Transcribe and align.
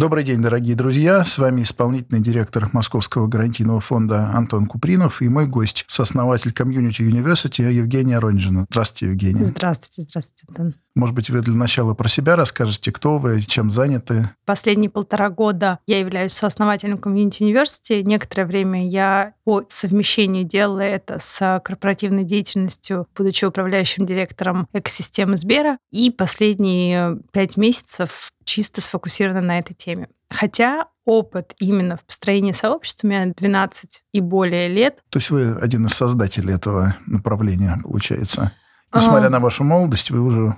Добрый 0.00 0.24
день, 0.24 0.40
дорогие 0.40 0.74
друзья. 0.74 1.22
С 1.22 1.36
вами 1.36 1.60
исполнительный 1.60 2.22
директор 2.22 2.70
Московского 2.72 3.26
гарантийного 3.26 3.82
фонда 3.82 4.30
Антон 4.32 4.64
Купринов 4.64 5.20
и 5.20 5.28
мой 5.28 5.46
гость, 5.46 5.84
сооснователь 5.88 6.54
комьюнити 6.54 7.02
University 7.02 7.70
Евгения 7.70 8.18
Ронжина. 8.18 8.64
Здравствуйте, 8.70 9.12
Евгения. 9.12 9.44
Здравствуйте, 9.44 10.08
здравствуйте, 10.08 10.46
Антон. 10.48 10.74
Может 10.96 11.14
быть, 11.14 11.30
вы 11.30 11.40
для 11.40 11.54
начала 11.54 11.94
про 11.94 12.08
себя 12.08 12.36
расскажете, 12.36 12.90
кто 12.90 13.18
вы, 13.18 13.40
чем 13.42 13.70
заняты? 13.70 14.30
Последние 14.44 14.90
полтора 14.90 15.30
года 15.30 15.78
я 15.86 16.00
являюсь 16.00 16.32
сооснователем 16.32 16.98
комьюнити 16.98 17.44
университи. 17.44 18.02
Некоторое 18.04 18.44
время 18.44 18.88
я 18.88 19.34
по 19.44 19.64
совмещению 19.68 20.44
делала 20.44 20.80
это 20.80 21.18
с 21.20 21.60
корпоративной 21.64 22.24
деятельностью, 22.24 23.06
будучи 23.16 23.44
управляющим 23.44 24.04
директором 24.04 24.66
экосистемы 24.72 25.36
Сбера. 25.36 25.78
И 25.90 26.10
последние 26.10 27.18
пять 27.32 27.56
месяцев 27.56 28.30
чисто 28.44 28.80
сфокусирована 28.80 29.40
на 29.40 29.58
этой 29.58 29.74
теме. 29.74 30.08
Хотя 30.28 30.86
опыт 31.04 31.54
именно 31.58 31.96
в 31.96 32.04
построении 32.04 32.52
сообщества 32.52 33.06
у 33.06 33.10
меня 33.10 33.26
12 33.26 34.04
и 34.12 34.20
более 34.20 34.68
лет. 34.68 34.98
То 35.10 35.18
есть 35.18 35.30
вы 35.30 35.52
один 35.52 35.86
из 35.86 35.92
создателей 35.92 36.54
этого 36.54 36.96
направления, 37.06 37.78
получается? 37.82 38.52
Несмотря 38.94 39.26
а... 39.26 39.30
на 39.30 39.40
вашу 39.40 39.64
молодость, 39.64 40.10
вы 40.10 40.20
уже 40.20 40.56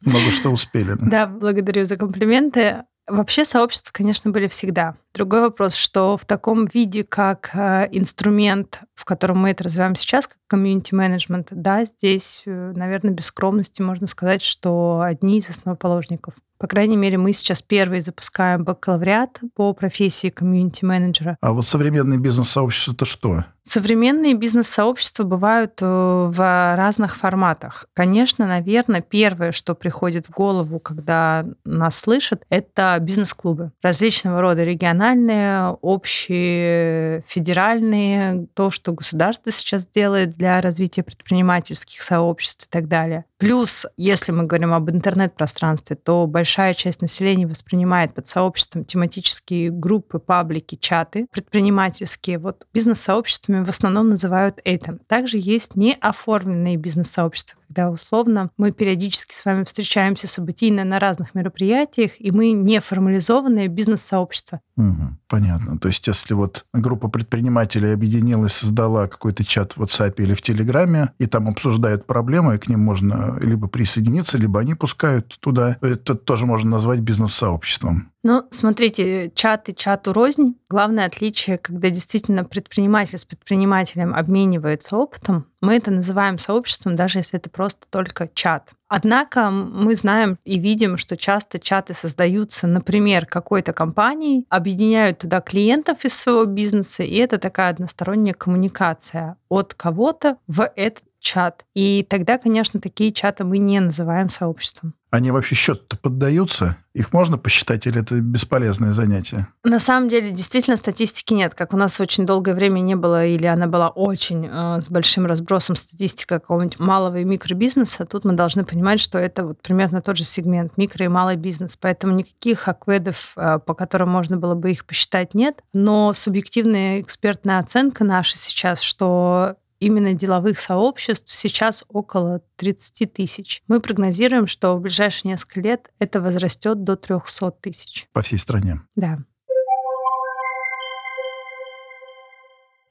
много 0.00 0.30
что 0.32 0.50
успели. 0.50 0.92
Да? 0.92 1.06
да, 1.10 1.26
благодарю 1.26 1.84
за 1.84 1.96
комплименты. 1.96 2.84
Вообще 3.06 3.44
сообщества, 3.44 3.90
конечно, 3.92 4.30
были 4.30 4.46
всегда. 4.46 4.94
Другой 5.14 5.40
вопрос, 5.40 5.74
что 5.74 6.16
в 6.16 6.24
таком 6.24 6.66
виде, 6.66 7.02
как 7.02 7.50
э, 7.54 7.88
инструмент, 7.90 8.82
в 8.94 9.04
котором 9.04 9.38
мы 9.38 9.50
это 9.50 9.64
развиваем 9.64 9.96
сейчас, 9.96 10.28
как 10.28 10.38
комьюнити 10.46 10.94
менеджмент, 10.94 11.48
да, 11.50 11.84
здесь, 11.84 12.44
э, 12.46 12.72
наверное, 12.76 13.12
без 13.12 13.26
скромности 13.26 13.82
можно 13.82 14.06
сказать, 14.06 14.42
что 14.42 15.00
одни 15.00 15.38
из 15.38 15.50
основоположников. 15.50 16.34
По 16.60 16.66
крайней 16.66 16.98
мере, 16.98 17.16
мы 17.16 17.32
сейчас 17.32 17.62
первые 17.62 18.02
запускаем 18.02 18.64
бакалавриат 18.64 19.40
по 19.54 19.72
профессии 19.72 20.28
комьюнити-менеджера. 20.28 21.38
А 21.40 21.52
вот 21.52 21.64
современный 21.64 22.18
бизнес-сообщество– 22.18 22.92
это 22.94 23.06
что? 23.06 23.44
Современные 23.62 24.34
бизнес-сообщества 24.34 25.22
бывают 25.24 25.78
э, 25.80 25.86
в 25.86 26.76
разных 26.76 27.16
форматах. 27.16 27.86
Конечно, 27.94 28.46
наверное, 28.46 29.00
первое, 29.00 29.52
что 29.52 29.74
приходит 29.74 30.26
в 30.26 30.30
голову, 30.32 30.80
когда 30.80 31.46
нас 31.64 31.96
слышат, 31.96 32.42
это 32.50 32.96
бизнес-клубы. 33.00 33.72
Различного 33.80 34.40
рода 34.40 34.64
региональные, 34.64 35.68
общие, 35.80 37.22
федеральные, 37.26 38.48
то, 38.54 38.70
что 38.70 38.92
государство 38.92 39.50
сейчас 39.52 39.86
делает 39.86 40.36
для 40.36 40.60
развития 40.60 41.02
предпринимательских 41.04 42.02
сообществ 42.02 42.66
и 42.66 42.70
так 42.70 42.88
далее. 42.88 43.24
Плюс, 43.38 43.86
если 43.96 44.32
мы 44.32 44.44
говорим 44.44 44.74
об 44.74 44.90
интернет-пространстве, 44.90 45.96
то 45.96 46.26
большая 46.26 46.49
часть 46.74 47.02
населения 47.02 47.46
воспринимает 47.46 48.14
под 48.14 48.28
сообществом 48.28 48.84
тематические 48.84 49.70
группы, 49.70 50.18
паблики, 50.18 50.76
чаты 50.76 51.26
предпринимательские. 51.30 52.38
Вот 52.38 52.66
бизнес-сообществами 52.72 53.64
в 53.64 53.68
основном 53.68 54.10
называют 54.10 54.58
это. 54.64 54.98
Также 55.06 55.38
есть 55.38 55.76
неоформленные 55.76 56.76
бизнес-сообщества, 56.76 57.58
когда 57.68 57.90
условно 57.90 58.50
мы 58.56 58.72
периодически 58.72 59.34
с 59.34 59.44
вами 59.44 59.64
встречаемся 59.64 60.26
событийно 60.26 60.84
на 60.84 60.98
разных 60.98 61.34
мероприятиях, 61.34 62.12
и 62.18 62.30
мы 62.30 62.52
неформализованное 62.52 63.68
бизнес-сообщество. 63.68 64.60
Угу, 64.76 65.18
понятно. 65.28 65.78
То 65.78 65.88
есть 65.88 66.06
если 66.06 66.34
вот 66.34 66.64
группа 66.72 67.08
предпринимателей 67.08 67.92
объединилась, 67.92 68.54
создала 68.54 69.06
какой-то 69.06 69.44
чат 69.44 69.72
в 69.72 69.82
WhatsApp 69.82 70.14
или 70.18 70.34
в 70.34 70.42
Телеграме, 70.42 71.12
и 71.18 71.26
там 71.26 71.48
обсуждают 71.48 72.06
проблемы, 72.06 72.56
и 72.56 72.58
к 72.58 72.68
ним 72.68 72.80
можно 72.80 73.38
либо 73.40 73.68
присоединиться, 73.68 74.38
либо 74.38 74.60
они 74.60 74.74
пускают 74.74 75.38
туда, 75.40 75.76
это 75.80 76.14
тоже 76.14 76.39
можно 76.46 76.70
назвать 76.70 77.00
бизнес-сообществом. 77.00 78.10
Ну, 78.22 78.44
смотрите, 78.50 79.32
чат 79.34 79.68
и 79.68 79.74
чату 79.74 80.12
рознь. 80.12 80.56
Главное 80.68 81.06
отличие, 81.06 81.56
когда 81.56 81.88
действительно 81.88 82.44
предприниматель 82.44 83.18
с 83.18 83.24
предпринимателем 83.24 84.14
обменивается 84.14 84.96
опытом, 84.96 85.46
мы 85.62 85.76
это 85.76 85.90
называем 85.90 86.38
сообществом, 86.38 86.96
даже 86.96 87.18
если 87.20 87.38
это 87.38 87.48
просто 87.48 87.86
только 87.88 88.28
чат. 88.34 88.72
Однако 88.88 89.50
мы 89.50 89.94
знаем 89.94 90.36
и 90.44 90.58
видим, 90.58 90.96
что 90.96 91.16
часто 91.16 91.58
чаты 91.58 91.94
создаются, 91.94 92.66
например, 92.66 93.24
какой-то 93.24 93.72
компанией, 93.72 94.46
объединяют 94.48 95.18
туда 95.18 95.40
клиентов 95.40 96.04
из 96.04 96.14
своего 96.14 96.44
бизнеса, 96.44 97.04
и 97.04 97.14
это 97.16 97.38
такая 97.38 97.70
односторонняя 97.70 98.34
коммуникация 98.34 99.36
от 99.48 99.74
кого-то 99.74 100.36
в 100.46 100.68
этот 100.76 101.04
чат. 101.20 101.64
И 101.74 102.06
тогда, 102.08 102.38
конечно, 102.38 102.80
такие 102.80 103.12
чаты 103.12 103.44
мы 103.44 103.58
не 103.58 103.80
называем 103.80 104.30
сообществом. 104.30 104.94
Они 105.10 105.32
вообще 105.32 105.56
счет-то 105.56 105.96
поддаются? 105.96 106.76
Их 106.92 107.12
можно 107.12 107.36
посчитать 107.36 107.86
или 107.86 108.00
это 108.00 108.20
бесполезное 108.20 108.92
занятие? 108.92 109.48
На 109.64 109.80
самом 109.80 110.08
деле, 110.08 110.30
действительно, 110.30 110.76
статистики 110.76 111.34
нет. 111.34 111.54
Как 111.56 111.74
у 111.74 111.76
нас 111.76 112.00
очень 112.00 112.26
долгое 112.26 112.54
время 112.54 112.78
не 112.78 112.94
было, 112.94 113.26
или 113.26 113.46
она 113.46 113.66
была 113.66 113.88
очень 113.88 114.46
э, 114.46 114.80
с 114.80 114.88
большим 114.88 115.26
разбросом 115.26 115.74
статистика 115.74 116.38
какого-нибудь 116.38 116.78
малого 116.78 117.16
и 117.16 117.24
микробизнеса, 117.24 118.06
тут 118.06 118.24
мы 118.24 118.34
должны 118.34 118.64
понимать, 118.64 119.00
что 119.00 119.18
это 119.18 119.44
вот 119.44 119.60
примерно 119.62 120.00
тот 120.00 120.16
же 120.16 120.24
сегмент, 120.24 120.76
микро 120.76 121.04
и 121.04 121.08
малый 121.08 121.36
бизнес. 121.36 121.76
Поэтому 121.76 122.14
никаких 122.14 122.68
акведов, 122.68 123.32
э, 123.36 123.58
по 123.64 123.74
которым 123.74 124.10
можно 124.10 124.36
было 124.36 124.54
бы 124.54 124.70
их 124.70 124.84
посчитать, 124.84 125.34
нет. 125.34 125.60
Но 125.72 126.12
субъективная 126.12 127.00
экспертная 127.00 127.58
оценка 127.58 128.04
наша 128.04 128.36
сейчас, 128.36 128.80
что 128.80 129.56
именно 129.80 130.14
деловых 130.14 130.58
сообществ 130.58 131.34
сейчас 131.34 131.84
около 131.88 132.42
30 132.56 133.12
тысяч. 133.12 133.62
Мы 133.66 133.80
прогнозируем, 133.80 134.46
что 134.46 134.76
в 134.76 134.80
ближайшие 134.80 135.32
несколько 135.32 135.60
лет 135.60 135.90
это 135.98 136.20
возрастет 136.20 136.84
до 136.84 136.96
300 136.96 137.50
тысяч. 137.52 138.06
По 138.12 138.22
всей 138.22 138.38
стране? 138.38 138.82
Да. 138.94 139.18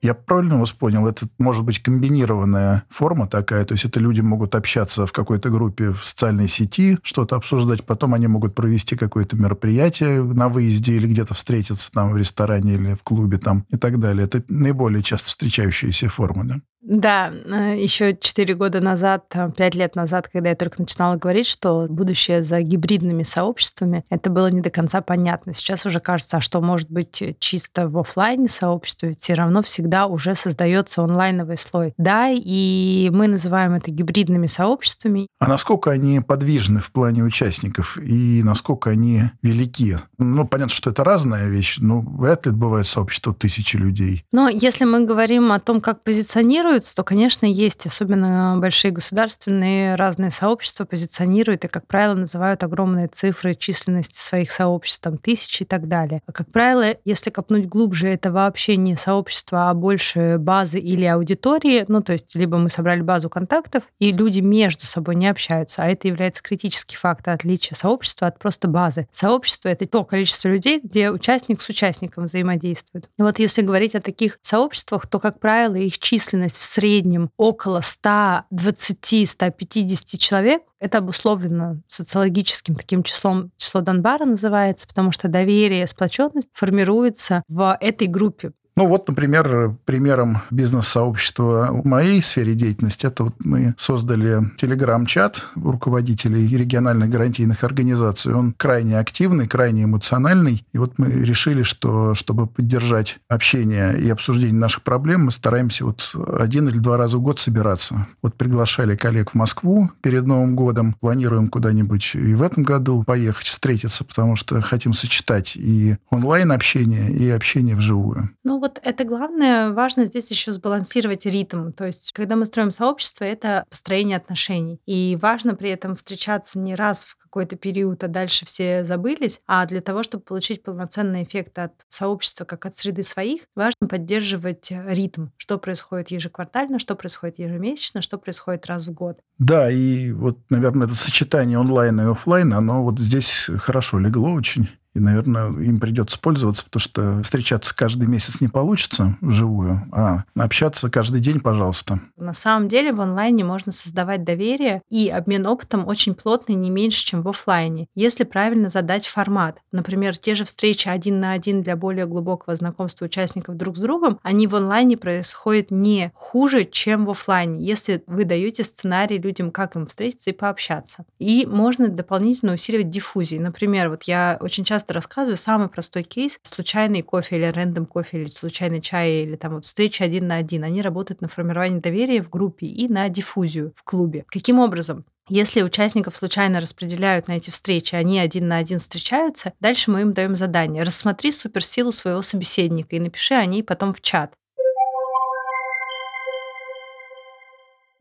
Я 0.01 0.13
правильно 0.13 0.57
вас 0.57 0.72
понял? 0.72 1.07
Это 1.07 1.28
может 1.38 1.66
быть 1.66 1.83
комбинированная 1.83 2.85
форма 2.89 3.28
такая, 3.28 3.66
то 3.66 3.73
есть 3.73 3.83
это 3.83 3.99
люди 3.99 4.22
могут 4.22 4.55
общаться 4.55 5.05
в 5.05 5.11
какой-то 5.11 5.49
группе 5.49 5.91
в 5.91 6.05
социальной 6.05 6.47
сети, 6.47 6.97
что-то 7.03 7.35
обсуждать, 7.35 7.85
потом 7.85 8.13
они 8.13 8.28
могут 8.28 8.55
провести 8.55 8.95
какое-то 8.95 9.35
мероприятие 9.35 10.23
на 10.23 10.47
выезде 10.47 10.94
или 10.94 11.05
где-то 11.05 11.33
встретиться 11.33 11.91
там 11.91 12.13
в 12.13 12.17
ресторане 12.17 12.75
или 12.75 12.94
в 12.94 13.03
клубе 13.03 13.39
там 13.39 13.66
и 13.69 13.75
так 13.75 13.99
далее. 13.99 14.25
Это 14.25 14.41
наиболее 14.47 15.03
часто 15.03 15.28
встречающиеся 15.28 16.07
формы, 16.07 16.45
да? 16.45 16.61
Да, 16.81 17.31
э, 17.31 17.78
еще 17.78 18.17
четыре 18.19 18.56
года 18.56 18.79
назад, 18.79 19.25
пять 19.57 19.75
лет 19.75 19.95
назад, 19.95 20.29
когда 20.31 20.50
я 20.50 20.56
только 20.56 20.81
начинала 20.81 21.17
говорить, 21.17 21.47
что 21.47 21.88
будущее 21.90 22.41
за 22.41 22.62
гибридными 22.62 23.23
сообществами, 23.23 24.06
это 24.09 24.29
было 24.29 24.47
не 24.47 24.62
до 24.62 24.69
конца 24.69 25.01
понятно. 25.01 25.53
Сейчас 25.53 25.85
уже 25.85 26.00
кажется, 26.00 26.38
а 26.38 26.41
что 26.41 26.62
может 26.62 26.90
быть 26.90 27.22
чисто 27.40 27.90
в 27.90 27.97
офлайне 27.97 28.47
сообществе, 28.47 29.09
ведь 29.09 29.19
все 29.19 29.34
равно 29.34 29.62
всегда 29.62 30.07
уже 30.07 30.35
создается 30.35 31.03
онлайновый 31.03 31.57
слой. 31.57 31.94
Да, 31.97 32.29
и 32.29 33.09
мы 33.11 33.28
называем 33.28 33.73
это 33.73 33.91
гибридными 33.91 34.47
сообществами. 34.47 35.28
А 35.40 35.47
насколько 35.47 35.91
они 35.91 36.22
подвижны 36.22 36.79
в 36.79 36.91
плане 36.91 37.23
участников 37.23 37.97
и 37.97 38.41
насколько 38.44 38.91
они 38.91 39.23
велики? 39.41 39.97
Ну, 40.17 40.47
понятно, 40.47 40.73
что 40.73 40.91
это 40.91 41.03
разная 41.03 41.49
вещь, 41.49 41.78
но 41.79 42.02
вряд 42.02 42.46
ли 42.46 42.53
бывает 42.53 42.87
сообщество 42.87 43.34
тысячи 43.34 43.76
людей. 43.76 44.23
Но 44.31 44.47
если 44.47 44.85
мы 44.85 45.05
говорим 45.05 45.52
о 45.52 45.59
том, 45.59 45.81
как 45.81 46.03
позиционировать 46.03 46.68
позиционируются, 46.69 46.95
то, 46.95 47.03
конечно, 47.03 47.45
есть, 47.45 47.85
особенно 47.85 48.55
большие 48.59 48.91
государственные 48.91 49.95
разные 49.95 50.31
сообщества 50.31 50.85
позиционируют 50.85 51.66
и, 51.66 51.67
как 51.67 51.87
правило, 51.87 52.13
называют 52.13 52.63
огромные 52.63 53.07
цифры 53.07 53.55
численности 53.55 54.19
своих 54.19 54.51
сообществ, 54.51 55.01
там, 55.01 55.17
тысячи 55.17 55.63
и 55.63 55.66
так 55.66 55.87
далее. 55.87 56.21
А, 56.27 56.31
как 56.31 56.51
правило, 56.51 56.95
если 57.05 57.31
копнуть 57.31 57.67
глубже, 57.67 58.07
это 58.07 58.31
вообще 58.31 58.77
не 58.77 58.95
сообщество, 58.95 59.69
а 59.69 59.73
больше 59.73 60.37
базы 60.37 60.79
или 60.79 61.05
аудитории, 61.05 61.85
ну, 61.87 62.01
то 62.01 62.13
есть 62.13 62.35
либо 62.35 62.57
мы 62.57 62.69
собрали 62.69 63.01
базу 63.01 63.29
контактов, 63.29 63.83
и 63.99 64.11
люди 64.11 64.39
между 64.39 64.85
собой 64.85 65.16
не 65.16 65.27
общаются, 65.27 65.83
а 65.83 65.87
это 65.87 66.07
является 66.07 66.43
критический 66.43 66.97
фактор 66.97 67.33
отличия 67.33 67.75
сообщества 67.75 68.27
от 68.27 68.37
просто 68.37 68.67
базы. 68.67 69.07
Сообщество— 69.11 69.69
это 69.69 69.87
то 69.87 70.03
количество 70.03 70.49
людей, 70.49 70.81
где 70.83 71.09
участник 71.09 71.61
с 71.61 71.69
участником 71.69 72.25
взаимодействует. 72.25 73.09
И 73.17 73.21
вот 73.21 73.39
если 73.39 73.61
говорить 73.61 73.95
о 73.95 74.01
таких 74.01 74.37
сообществах, 74.41 75.07
то, 75.07 75.19
как 75.19 75.39
правило, 75.39 75.75
их 75.75 75.97
численность 75.97 76.59
в 76.59 76.64
среднем 76.64 77.32
около 77.38 77.79
120-150 77.79 80.17
человек. 80.17 80.61
Это 80.79 80.97
обусловлено 80.97 81.78
социологическим 81.88 82.76
таким 82.76 83.03
числом, 83.03 83.52
число 83.56 83.79
Донбара 83.79 84.26
называется, 84.26 84.85
потому 84.85 85.14
что 85.14 85.29
доверие, 85.29 85.88
сплоченность 85.88 86.50
формируется 86.53 87.44
в 87.47 87.78
этой 87.79 88.08
группе. 88.08 88.52
Ну 88.79 88.87
вот, 88.87 89.09
например, 89.09 89.76
примером 89.84 90.37
бизнес-сообщества 90.52 91.67
в 91.70 91.85
моей 91.85 92.22
сфере 92.22 92.53
деятельности, 92.53 93.08
это 93.08 93.26
вот 93.26 93.35
мы 93.40 93.76
создали 93.78 94.40
телеграм-чат 94.55 95.47
руководителей 95.55 96.47
региональных 96.47 97.09
гарантийных 97.09 97.66
организаций. 97.66 98.34
Он 98.34 98.53
крайне 98.55 98.97
активный, 98.97 99.49
крайне 99.49 99.84
эмоциональный. 99.84 100.66
И 100.72 100.78
вот 100.78 100.97
мы 100.97 101.08
решили, 101.08 101.64
что 101.64 102.16
чтобы 102.16 102.47
поддержать 102.47 103.20
общение 103.28 103.99
и 103.99 104.09
обсуждение 104.09 104.55
наших 104.55 104.84
проблем, 104.84 105.26
мы 105.26 105.31
стараемся 105.31 105.84
вот 105.84 106.16
один 106.40 106.70
или 106.70 106.78
два 106.78 106.96
раза 106.96 107.17
в 107.17 107.22
год 107.22 107.37
собираться. 107.37 108.08
Вот 108.22 108.35
приглашали 108.35 108.96
коллег 108.96 109.31
в 109.31 109.35
Москву 109.35 109.91
перед 110.02 110.26
Новым 110.26 110.55
годом. 110.55 110.96
Планируем 111.02 111.49
куда-нибудь 111.49 112.11
и 112.14 112.34
в 112.34 112.41
этом 112.41 112.64
году 112.64 113.03
поехать 113.03 113.47
встретиться, 113.47 114.05
потому 114.05 114.37
что 114.37 114.61
хотим 114.61 114.93
сочетать 114.93 115.58
и 115.58 115.97
онлайн-общение, 116.09 117.11
и 117.11 117.29
общение 117.29 117.76
вживую. 117.76 118.29
Ну 118.46 118.59
вот 118.59 118.68
это 118.83 119.03
главное, 119.03 119.71
важно 119.71 120.05
здесь 120.05 120.29
еще 120.29 120.53
сбалансировать 120.53 121.25
ритм. 121.25 121.71
То 121.71 121.85
есть, 121.85 122.11
когда 122.11 122.35
мы 122.35 122.45
строим 122.45 122.71
сообщество, 122.71 123.23
это 123.23 123.63
построение 123.69 124.17
отношений. 124.17 124.79
И 124.85 125.17
важно 125.21 125.55
при 125.55 125.69
этом 125.69 125.95
встречаться 125.95 126.59
не 126.59 126.75
раз 126.75 127.05
в 127.05 127.16
какой-то 127.17 127.55
период, 127.55 128.03
а 128.03 128.07
дальше 128.07 128.45
все 128.45 128.83
забылись. 128.83 129.41
А 129.47 129.66
для 129.66 129.81
того, 129.81 130.03
чтобы 130.03 130.23
получить 130.23 130.63
полноценный 130.63 131.23
эффект 131.23 131.57
от 131.59 131.73
сообщества, 131.87 132.45
как 132.45 132.66
от 132.66 132.75
среды 132.75 133.03
своих, 133.03 133.41
важно 133.55 133.87
поддерживать 133.87 134.71
ритм. 134.71 135.27
Что 135.37 135.57
происходит 135.57 136.11
ежеквартально, 136.11 136.79
что 136.79 136.95
происходит 136.95 137.39
ежемесячно, 137.39 138.01
что 138.01 138.17
происходит 138.17 138.66
раз 138.66 138.87
в 138.87 138.93
год. 138.93 139.19
Да, 139.37 139.71
и 139.71 140.11
вот, 140.11 140.39
наверное, 140.49 140.87
это 140.87 140.95
сочетание 140.95 141.59
онлайна 141.59 142.01
и 142.01 142.11
офлайна, 142.11 142.57
оно 142.57 142.83
вот 142.83 142.99
здесь 142.99 143.49
хорошо 143.59 143.99
легло 143.99 144.31
очень. 144.33 144.69
И, 144.99 145.01
наверное, 145.01 145.47
им 145.47 145.79
придется 145.79 146.19
пользоваться, 146.19 146.66
потому 146.66 146.81
что 146.81 147.23
встречаться 147.23 147.73
каждый 147.73 148.07
месяц 148.07 148.41
не 148.41 148.49
получится 148.49 149.16
вживую, 149.22 149.81
а 149.93 150.25
общаться 150.35 150.90
каждый 150.90 151.22
день, 151.22 151.40
пожалуйста. 151.40 152.01
На 152.17 152.34
самом 152.34 152.67
деле 152.67 152.91
в 152.91 152.99
онлайне 152.99 153.46
можно 153.46 153.72
создавать 153.72 154.25
доверие, 154.25 154.81
и 154.90 155.07
обмен 155.07 155.47
опытом 155.47 155.87
очень 155.87 156.16
плотный, 156.16 156.55
не 156.55 156.69
меньше, 156.69 157.05
чем 157.05 157.22
в 157.22 157.29
офлайне, 157.29 157.87
если 157.96 158.25
правильно 158.25 158.69
задать 158.69 159.07
формат. 159.07 159.61
Например, 159.72 160.17
те 160.17 160.35
же 160.35 160.43
встречи 160.43 160.90
один 160.90 161.22
на 161.22 161.31
один 161.31 161.63
для 161.63 161.78
более 161.78 162.05
глубокого 162.05 162.57
знакомства 162.57 163.05
участников 163.05 163.55
друг 163.55 163.78
с 163.78 163.79
другом, 163.79 164.19
они 164.22 164.47
в 164.47 164.55
онлайне 164.55 164.97
происходят 164.97 165.72
не 165.72 166.11
хуже, 166.13 166.66
чем 166.66 167.05
в 167.05 167.11
офлайне, 167.11 167.66
если 167.66 168.03
вы 168.05 168.25
даете 168.25 168.66
сценарий 168.66 169.17
людям, 169.17 169.52
как 169.52 169.78
им 169.78 169.87
встретиться 169.87 170.31
и 170.31 170.34
пообщаться. 170.34 171.05
И 171.19 171.47
можно 171.49 171.87
дополнительно 171.87 172.52
усиливать 172.53 172.90
диффузии. 172.90 173.37
Например, 173.37 173.90
вот 173.90 174.03
я 174.03 174.37
очень 174.41 174.66
часто 174.66 174.89
часто 174.90 174.94
рассказываю 174.94 175.38
самый 175.38 175.70
простой 175.70 176.03
кейс. 176.03 176.40
Случайный 176.41 177.02
кофе 177.02 177.36
или 177.36 177.46
рандом 177.46 177.86
кофе, 177.86 178.22
или 178.22 178.28
случайный 178.28 178.82
чай, 178.82 179.24
или 179.24 179.36
там 179.36 179.53
вот 179.56 179.66
встреча 179.66 180.03
один 180.03 180.28
на 180.28 180.36
один. 180.36 180.64
Они 180.64 180.82
работают 180.82 181.22
на 181.22 181.28
формирование 181.28 181.80
доверия 181.80 182.24
в 182.24 182.30
группе 182.30 182.66
и 182.66 182.88
на 182.88 183.08
диффузию 183.09 183.74
в 183.76 183.84
клубе. 183.84 184.26
Каким 184.28 184.59
образом? 184.59 185.06
Если 185.30 185.62
участников 185.62 186.16
случайно 186.16 186.59
распределяют 186.59 187.28
на 187.28 187.34
эти 187.34 187.52
встречи, 187.52 187.94
они 187.94 188.20
один 188.20 188.47
на 188.47 188.58
один 188.58 188.80
встречаются, 188.80 189.53
дальше 189.59 189.91
мы 189.91 190.02
им 190.02 190.14
даем 190.14 190.36
задание. 190.36 190.84
Рассмотри 190.84 191.32
суперсилу 191.32 191.91
своего 191.91 192.24
собеседника 192.24 192.96
и 192.96 193.00
напиши 193.00 193.36
о 193.36 193.46
ней 193.46 193.64
потом 193.64 193.94
в 193.94 194.02
чат. 194.02 194.34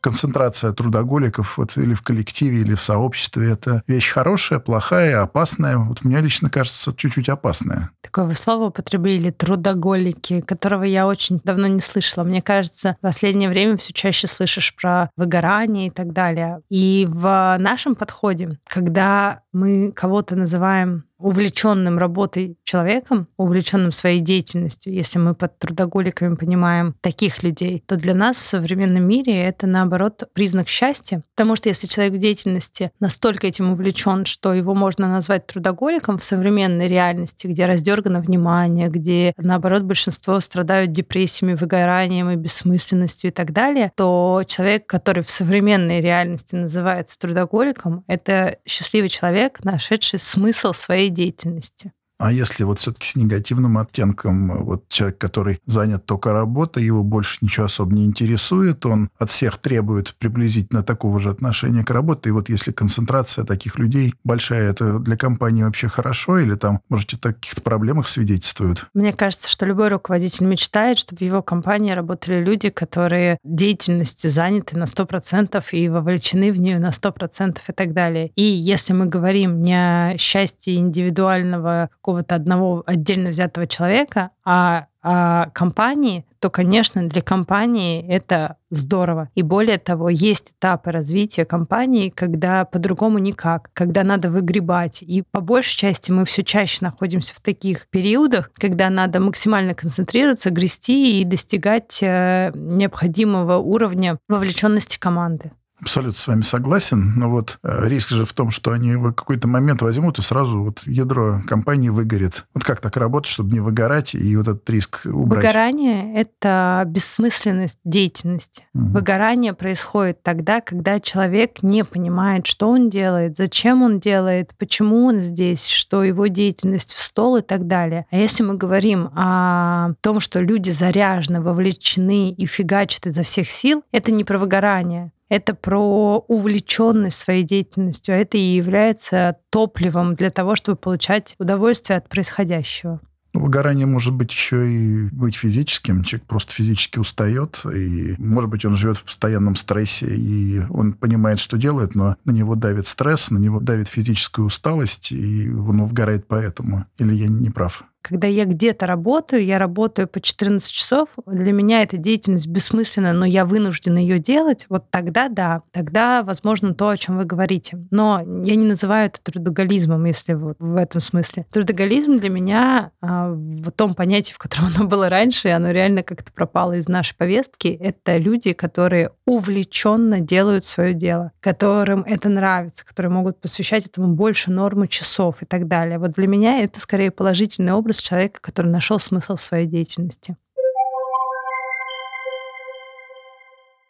Концентрация 0.00 0.72
трудоголиков 0.72 1.58
вот, 1.58 1.76
или 1.76 1.94
в 1.94 2.02
коллективе, 2.02 2.60
или 2.60 2.74
в 2.74 2.80
сообществе– 2.80 3.50
это 3.52 3.82
вещь 3.86 4.10
хорошая, 4.10 4.58
плохая, 4.58 5.22
опасная. 5.22 5.76
Вот 5.78 6.04
мне 6.04 6.20
лично 6.20 6.50
кажется, 6.50 6.94
чуть-чуть 6.94 7.28
опасная. 7.28 7.90
Такое 8.00 8.26
вы 8.26 8.34
слово 8.34 8.66
употребили– 8.66 9.30
трудоголики, 9.38 10.40
которого 10.40 10.84
я 10.84 11.06
очень 11.06 11.40
давно 11.42 11.66
не 11.66 11.80
слышала. 11.80 12.24
Мне 12.24 12.42
кажется, 12.42 12.96
в 12.98 13.02
последнее 13.02 13.48
время 13.48 13.76
все 13.76 13.92
чаще 13.92 14.26
слышишь 14.26 14.74
про 14.74 15.10
выгорание 15.16 15.88
и 15.88 15.90
так 15.90 16.12
далее. 16.12 16.60
И 16.68 17.06
в 17.10 17.56
нашем 17.58 17.94
подходе, 17.94 18.58
когда 18.66 19.42
мы 19.52 19.92
кого-то 19.92 20.36
называем 20.36 21.04
увлеченным 21.18 21.98
работой 21.98 22.56
человеком, 22.64 23.28
увлеченным 23.36 23.92
своей 23.92 24.20
деятельностью, 24.20 24.92
если 24.92 25.18
мы 25.18 25.34
под 25.34 25.58
трудоголиками 25.58 26.36
понимаем 26.36 26.94
таких 27.00 27.42
людей, 27.42 27.82
то 27.86 27.96
для 27.96 28.14
нас 28.14 28.36
в 28.38 28.44
современном 28.44 29.06
мире 29.06 29.42
это, 29.42 29.66
наоборот, 29.66 30.22
признак 30.32 30.68
счастья. 30.68 31.22
Потому 31.34 31.56
что 31.56 31.68
если 31.68 31.86
человек 31.86 32.14
в 32.14 32.18
деятельности 32.18 32.92
настолько 33.00 33.46
этим 33.46 33.72
увлечен, 33.72 34.24
что 34.24 34.54
его 34.54 34.74
можно 34.74 35.08
назвать 35.08 35.46
трудоголиком 35.46 36.18
в 36.18 36.24
современной 36.24 36.88
реальности, 36.88 37.46
где 37.46 37.66
раздергано 37.66 38.20
внимание, 38.20 38.88
где, 38.88 39.32
наоборот, 39.36 39.82
большинство 39.82 40.38
страдают 40.40 40.92
депрессиями, 40.92 41.54
выгоранием 41.54 42.30
и 42.30 42.36
бессмысленностью 42.36 43.30
и 43.30 43.32
так 43.32 43.52
далее, 43.52 43.92
то 43.96 44.42
человек, 44.46 44.86
который 44.86 45.22
в 45.22 45.30
современной 45.30 46.00
реальности 46.00 46.54
называется 46.54 47.18
трудоголиком, 47.18 48.04
это 48.06 48.56
счастливый 48.64 49.08
человек, 49.08 49.64
нашедший 49.64 50.18
смысл 50.18 50.72
своей 50.72 51.07
своей 51.08 51.10
деятельности. 51.10 51.92
А 52.18 52.32
если 52.32 52.64
вот 52.64 52.80
все-таки 52.80 53.06
с 53.06 53.16
негативным 53.16 53.78
оттенком, 53.78 54.64
вот 54.64 54.88
человек, 54.88 55.18
который 55.18 55.60
занят 55.66 56.04
только 56.04 56.32
работой, 56.32 56.84
его 56.84 57.04
больше 57.04 57.38
ничего 57.42 57.66
особо 57.66 57.94
не 57.94 58.06
интересует, 58.06 58.84
он 58.86 59.10
от 59.18 59.30
всех 59.30 59.58
требует 59.58 60.14
приблизительно 60.18 60.82
такого 60.82 61.20
же 61.20 61.30
отношения 61.30 61.84
к 61.84 61.90
работе, 61.90 62.30
и 62.30 62.32
вот 62.32 62.48
если 62.48 62.72
концентрация 62.72 63.44
таких 63.44 63.78
людей 63.78 64.14
большая, 64.24 64.70
это 64.70 64.98
для 64.98 65.16
компании 65.16 65.62
вообще 65.62 65.88
хорошо, 65.88 66.38
или 66.38 66.54
там, 66.54 66.80
может, 66.88 67.14
это 67.14 67.30
о 67.30 67.32
каких-то 67.32 67.62
проблемах 67.62 68.08
свидетельствует? 68.08 68.86
Мне 68.94 69.12
кажется, 69.12 69.48
что 69.48 69.64
любой 69.64 69.88
руководитель 69.88 70.46
мечтает, 70.46 70.98
чтобы 70.98 71.18
в 71.18 71.22
его 71.22 71.42
компании 71.42 71.92
работали 71.92 72.42
люди, 72.42 72.70
которые 72.70 73.38
деятельностью 73.44 74.30
заняты 74.30 74.76
на 74.76 74.84
100% 74.84 75.64
и 75.72 75.88
вовлечены 75.88 76.52
в 76.52 76.58
нее 76.58 76.78
на 76.78 76.90
100% 76.90 77.58
и 77.68 77.72
так 77.72 77.92
далее. 77.92 78.32
И 78.34 78.42
если 78.42 78.92
мы 78.92 79.06
говорим 79.06 79.60
не 79.60 79.74
о 79.74 80.18
счастье 80.18 80.74
индивидуального 80.74 81.90
какого-то 82.08 82.36
одного 82.36 82.82
отдельно 82.86 83.28
взятого 83.28 83.66
человека, 83.66 84.30
а 84.42 84.86
о 85.02 85.50
компании, 85.50 86.24
то, 86.40 86.48
конечно, 86.48 87.06
для 87.06 87.20
компании 87.20 88.02
это 88.08 88.56
здорово. 88.70 89.28
И 89.34 89.42
более 89.42 89.76
того, 89.76 90.08
есть 90.08 90.52
этапы 90.52 90.90
развития 90.90 91.44
компании, 91.44 92.08
когда 92.08 92.64
по-другому 92.64 93.18
никак, 93.18 93.70
когда 93.74 94.04
надо 94.04 94.30
выгребать. 94.30 95.02
И 95.02 95.22
по 95.30 95.40
большей 95.42 95.76
части 95.76 96.10
мы 96.10 96.24
все 96.24 96.42
чаще 96.42 96.78
находимся 96.80 97.34
в 97.34 97.40
таких 97.40 97.88
периодах, 97.90 98.50
когда 98.54 98.88
надо 98.88 99.20
максимально 99.20 99.74
концентрироваться, 99.74 100.50
грести 100.50 101.20
и 101.20 101.24
достигать 101.24 102.02
э, 102.02 102.52
необходимого 102.54 103.58
уровня 103.58 104.18
вовлеченности 104.28 104.98
команды. 104.98 105.52
Абсолютно 105.80 106.18
с 106.18 106.26
вами 106.26 106.42
согласен. 106.42 107.14
Но 107.16 107.30
вот 107.30 107.58
э, 107.62 107.88
риск 107.88 108.10
же 108.10 108.26
в 108.26 108.32
том, 108.32 108.50
что 108.50 108.72
они 108.72 108.96
в 108.96 109.12
какой-то 109.12 109.46
момент 109.46 109.80
возьмут 109.82 110.18
и 110.18 110.22
сразу 110.22 110.62
вот 110.62 110.82
ядро 110.86 111.40
компании 111.46 111.88
выгорит. 111.88 112.46
Вот 112.54 112.64
как 112.64 112.80
так 112.80 112.96
работать, 112.96 113.30
чтобы 113.30 113.52
не 113.52 113.60
выгорать 113.60 114.14
и 114.14 114.36
вот 114.36 114.48
этот 114.48 114.68
риск 114.70 115.02
убрать? 115.04 115.44
Выгорание— 115.44 116.14
это 116.16 116.82
бессмысленность 116.86 117.78
деятельности. 117.84 118.64
Угу. 118.74 118.86
Выгорание 118.86 119.54
происходит 119.54 120.22
тогда, 120.22 120.60
когда 120.60 120.98
человек 120.98 121.62
не 121.62 121.84
понимает, 121.84 122.46
что 122.46 122.68
он 122.68 122.90
делает, 122.90 123.36
зачем 123.36 123.82
он 123.82 124.00
делает, 124.00 124.54
почему 124.58 125.06
он 125.06 125.18
здесь, 125.18 125.68
что 125.68 126.02
его 126.02 126.26
деятельность 126.26 126.92
в 126.92 126.98
стол 126.98 127.36
и 127.36 127.42
так 127.42 127.66
далее. 127.66 128.06
А 128.10 128.16
если 128.16 128.42
мы 128.42 128.54
говорим 128.54 129.10
о 129.14 129.92
том, 130.00 130.18
что 130.18 130.40
люди 130.40 130.70
заряжены, 130.70 131.40
вовлечены 131.40 132.32
и 132.32 132.46
фигачат 132.46 133.06
изо 133.06 133.22
всех 133.22 133.48
сил, 133.48 133.84
это 133.92 134.10
не 134.10 134.24
про 134.24 134.38
выгорание 134.38 135.12
это 135.28 135.54
про 135.54 136.18
увлеченность 136.28 137.18
своей 137.18 137.42
деятельностью, 137.42 138.14
а 138.14 138.18
это 138.18 138.38
и 138.38 138.40
является 138.40 139.36
топливом 139.50 140.14
для 140.14 140.30
того, 140.30 140.56
чтобы 140.56 140.76
получать 140.76 141.34
удовольствие 141.38 141.98
от 141.98 142.08
происходящего. 142.08 143.00
Выгорание 143.34 143.86
может 143.86 144.14
быть 144.14 144.32
еще 144.32 144.68
и 144.70 145.02
быть 145.10 145.36
физическим. 145.36 146.02
Человек 146.02 146.26
просто 146.26 146.52
физически 146.52 146.98
устает, 146.98 147.60
и, 147.72 148.14
может 148.18 148.50
быть, 148.50 148.64
он 148.64 148.76
живет 148.76 148.96
в 148.96 149.04
постоянном 149.04 149.54
стрессе, 149.54 150.06
и 150.06 150.62
он 150.70 150.94
понимает, 150.94 151.38
что 151.38 151.58
делает, 151.58 151.94
но 151.94 152.16
на 152.24 152.30
него 152.32 152.54
давит 152.54 152.86
стресс, 152.86 153.30
на 153.30 153.38
него 153.38 153.60
давит 153.60 153.88
физическая 153.88 154.44
усталость, 154.44 155.12
и 155.12 155.48
он 155.50 155.86
выгорает 155.86 156.26
поэтому. 156.26 156.86
Или 156.98 157.14
я 157.14 157.28
не 157.28 157.50
прав? 157.50 157.84
Когда 158.08 158.26
я 158.26 158.46
где-то 158.46 158.86
работаю, 158.86 159.44
я 159.44 159.58
работаю 159.58 160.08
по 160.08 160.20
14 160.20 160.72
часов, 160.72 161.10
для 161.26 161.52
меня 161.52 161.82
эта 161.82 161.98
деятельность 161.98 162.46
бессмысленна, 162.46 163.12
но 163.12 163.26
я 163.26 163.44
вынуждена 163.44 163.98
ее 163.98 164.18
делать, 164.18 164.64
вот 164.70 164.90
тогда 164.90 165.28
да, 165.28 165.62
тогда 165.72 166.22
возможно 166.22 166.74
то, 166.74 166.88
о 166.88 166.96
чем 166.96 167.18
вы 167.18 167.24
говорите. 167.24 167.78
Но 167.90 168.22
я 168.42 168.56
не 168.56 168.64
называю 168.64 169.06
это 169.06 169.20
трудоголизмом, 169.22 170.06
если 170.06 170.32
вот 170.32 170.56
в 170.58 170.76
этом 170.76 171.00
смысле. 171.02 171.44
Трудоголизм 171.50 172.18
для 172.18 172.30
меня 172.30 172.92
а, 173.02 173.30
в 173.30 173.70
том 173.72 173.94
понятии, 173.94 174.32
в 174.32 174.38
котором 174.38 174.70
оно 174.76 174.88
было 174.88 175.10
раньше, 175.10 175.48
оно 175.48 175.70
реально 175.70 176.02
как-то 176.02 176.32
пропало 176.32 176.72
из 176.72 176.88
нашей 176.88 177.14
повестки, 177.14 177.68
это 177.68 178.16
люди, 178.16 178.54
которые 178.54 179.10
увлеченно 179.26 180.20
делают 180.20 180.64
свое 180.64 180.94
дело, 180.94 181.32
которым 181.40 182.04
это 182.06 182.30
нравится, 182.30 182.86
которые 182.86 183.12
могут 183.12 183.40
посвящать 183.40 183.86
этому 183.86 184.14
больше 184.14 184.50
нормы 184.50 184.88
часов 184.88 185.42
и 185.42 185.46
так 185.46 185.68
далее. 185.68 185.98
Вот 185.98 186.12
для 186.12 186.26
меня 186.26 186.62
это 186.62 186.80
скорее 186.80 187.10
положительный 187.10 187.72
образ 187.72 187.97
образ 187.98 188.02
человека, 188.02 188.40
который 188.40 188.70
нашел 188.70 188.98
смысл 188.98 189.36
в 189.36 189.40
своей 189.40 189.66
деятельности. 189.66 190.36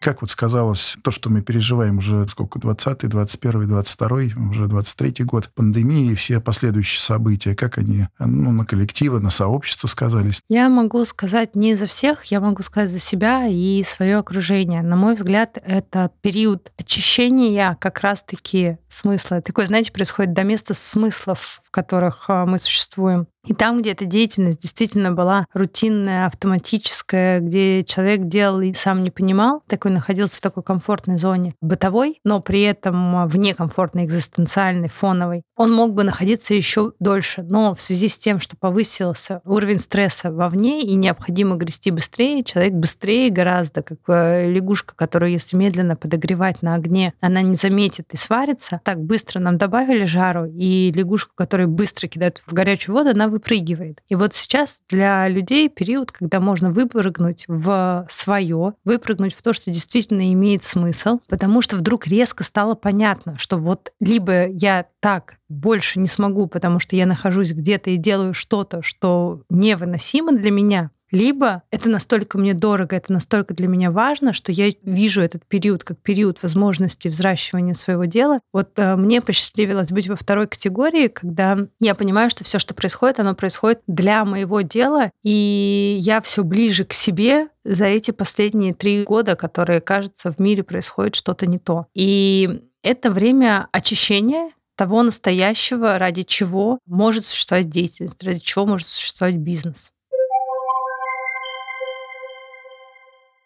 Как 0.00 0.22
вот 0.22 0.30
сказалось, 0.30 0.96
то, 1.02 1.10
что 1.10 1.28
мы 1.28 1.42
переживаем 1.42 1.98
уже 1.98 2.26
сколько, 2.28 2.60
20 2.60 3.08
21 3.08 3.68
22 3.68 4.18
уже 4.50 4.68
23 4.68 5.24
год, 5.24 5.50
пандемии 5.54 6.12
и 6.12 6.14
все 6.14 6.40
последующие 6.40 7.00
события, 7.00 7.56
как 7.56 7.78
они 7.78 8.06
ну, 8.20 8.52
на 8.52 8.64
коллективы, 8.64 9.18
на 9.18 9.30
сообщество 9.30 9.88
сказались? 9.88 10.40
Я 10.48 10.68
могу 10.68 11.04
сказать 11.04 11.56
не 11.56 11.74
за 11.74 11.86
всех, 11.86 12.24
я 12.26 12.40
могу 12.40 12.62
сказать 12.62 12.90
за 12.90 13.00
себя 13.00 13.48
и 13.48 13.82
свое 13.82 14.18
окружение. 14.18 14.82
На 14.82 14.94
мой 14.94 15.14
взгляд, 15.14 15.60
это 15.66 16.12
период 16.20 16.72
очищения 16.78 17.76
как 17.80 17.98
раз-таки 18.00 18.78
смысла. 18.88 19.42
Такое, 19.42 19.66
знаете, 19.66 19.90
происходит 19.90 20.32
до 20.32 20.44
места 20.44 20.74
смыслов, 20.74 21.60
в 21.64 21.70
которых 21.72 22.26
а, 22.28 22.46
мы 22.46 22.60
существуем. 22.60 23.26
И 23.48 23.54
там, 23.54 23.80
где 23.80 23.92
эта 23.92 24.04
деятельность 24.04 24.60
действительно 24.60 25.12
была 25.12 25.46
рутинная, 25.54 26.26
автоматическая, 26.26 27.40
где 27.40 27.82
человек 27.82 28.24
делал 28.24 28.60
и 28.60 28.74
сам 28.74 29.02
не 29.02 29.10
понимал, 29.10 29.62
такой 29.66 29.90
находился 29.90 30.36
в 30.36 30.40
такой 30.42 30.62
комфортной 30.62 31.16
зоне 31.16 31.54
бытовой, 31.62 32.20
но 32.24 32.40
при 32.40 32.60
этом 32.60 33.26
вне 33.26 33.54
комфортной, 33.54 34.04
экзистенциальной, 34.04 34.90
фоновой, 34.90 35.44
он 35.56 35.72
мог 35.72 35.94
бы 35.94 36.04
находиться 36.04 36.52
еще 36.52 36.92
дольше. 37.00 37.42
Но 37.42 37.74
в 37.74 37.80
связи 37.80 38.08
с 38.08 38.18
тем, 38.18 38.38
что 38.38 38.54
повысился 38.54 39.40
уровень 39.46 39.80
стресса 39.80 40.30
вовне 40.30 40.82
и 40.82 40.94
необходимо 40.94 41.56
грести 41.56 41.90
быстрее, 41.90 42.44
человек 42.44 42.74
быстрее 42.74 43.30
гораздо, 43.30 43.82
как 43.82 43.98
э, 44.08 44.50
лягушка, 44.50 44.94
которую 44.94 45.32
если 45.32 45.56
медленно 45.56 45.96
подогревать 45.96 46.60
на 46.60 46.74
огне, 46.74 47.14
она 47.20 47.40
не 47.40 47.56
заметит 47.56 48.12
и 48.12 48.16
сварится. 48.18 48.82
Так 48.84 49.02
быстро 49.02 49.40
нам 49.40 49.56
добавили 49.56 50.04
жару, 50.04 50.44
и 50.44 50.92
лягушку, 50.92 51.32
которую 51.34 51.68
быстро 51.68 52.08
кидают 52.08 52.42
в 52.46 52.52
горячую 52.52 52.94
воду, 52.94 53.10
она 53.10 53.28
выпрыгивает. 53.38 54.02
И 54.08 54.16
вот 54.16 54.34
сейчас 54.34 54.82
для 54.88 55.28
людей 55.28 55.68
период, 55.68 56.10
когда 56.10 56.40
можно 56.40 56.72
выпрыгнуть 56.72 57.44
в 57.46 58.06
свое, 58.10 58.74
выпрыгнуть 58.84 59.34
в 59.34 59.42
то, 59.42 59.52
что 59.52 59.70
действительно 59.70 60.32
имеет 60.32 60.64
смысл, 60.64 61.20
потому 61.28 61.62
что 61.62 61.76
вдруг 61.76 62.06
резко 62.08 62.42
стало 62.42 62.74
понятно, 62.74 63.38
что 63.38 63.56
вот 63.56 63.92
либо 64.00 64.48
я 64.48 64.86
так 65.00 65.36
больше 65.48 66.00
не 66.00 66.08
смогу, 66.08 66.46
потому 66.46 66.80
что 66.80 66.96
я 66.96 67.06
нахожусь 67.06 67.52
где-то 67.52 67.90
и 67.90 67.96
делаю 67.96 68.34
что-то, 68.34 68.82
что 68.82 69.42
невыносимо 69.48 70.32
для 70.32 70.50
меня, 70.50 70.90
либо 71.10 71.62
это 71.70 71.88
настолько 71.88 72.38
мне 72.38 72.54
дорого, 72.54 72.96
это 72.96 73.12
настолько 73.12 73.54
для 73.54 73.68
меня 73.68 73.90
важно, 73.90 74.32
что 74.32 74.52
я 74.52 74.70
вижу 74.82 75.22
этот 75.22 75.44
период 75.46 75.84
как 75.84 75.98
период 75.98 76.42
возможности 76.42 77.08
взращивания 77.08 77.74
своего 77.74 78.04
дела. 78.04 78.40
Вот 78.52 78.70
э, 78.76 78.96
мне 78.96 79.20
посчастливилось 79.20 79.92
быть 79.92 80.08
во 80.08 80.16
второй 80.16 80.46
категории, 80.46 81.08
когда 81.08 81.58
я 81.80 81.94
понимаю, 81.94 82.30
что 82.30 82.44
все, 82.44 82.58
что 82.58 82.74
происходит, 82.74 83.20
оно 83.20 83.34
происходит 83.34 83.80
для 83.86 84.24
моего 84.24 84.60
дела, 84.60 85.10
и 85.22 85.98
я 86.00 86.20
все 86.20 86.44
ближе 86.44 86.84
к 86.84 86.92
себе 86.92 87.48
за 87.64 87.86
эти 87.86 88.10
последние 88.10 88.74
три 88.74 89.04
года, 89.04 89.36
которые, 89.36 89.80
кажется, 89.80 90.32
в 90.32 90.38
мире 90.38 90.62
происходит 90.62 91.14
что-то 91.14 91.46
не 91.46 91.58
то. 91.58 91.86
И 91.94 92.62
это 92.82 93.10
время 93.10 93.68
очищения, 93.72 94.50
того 94.76 95.02
настоящего, 95.02 95.98
ради 95.98 96.22
чего 96.22 96.78
может 96.86 97.26
существовать 97.26 97.68
деятельность, 97.68 98.22
ради 98.22 98.38
чего 98.38 98.64
может 98.64 98.86
существовать 98.86 99.36
бизнес. 99.36 99.92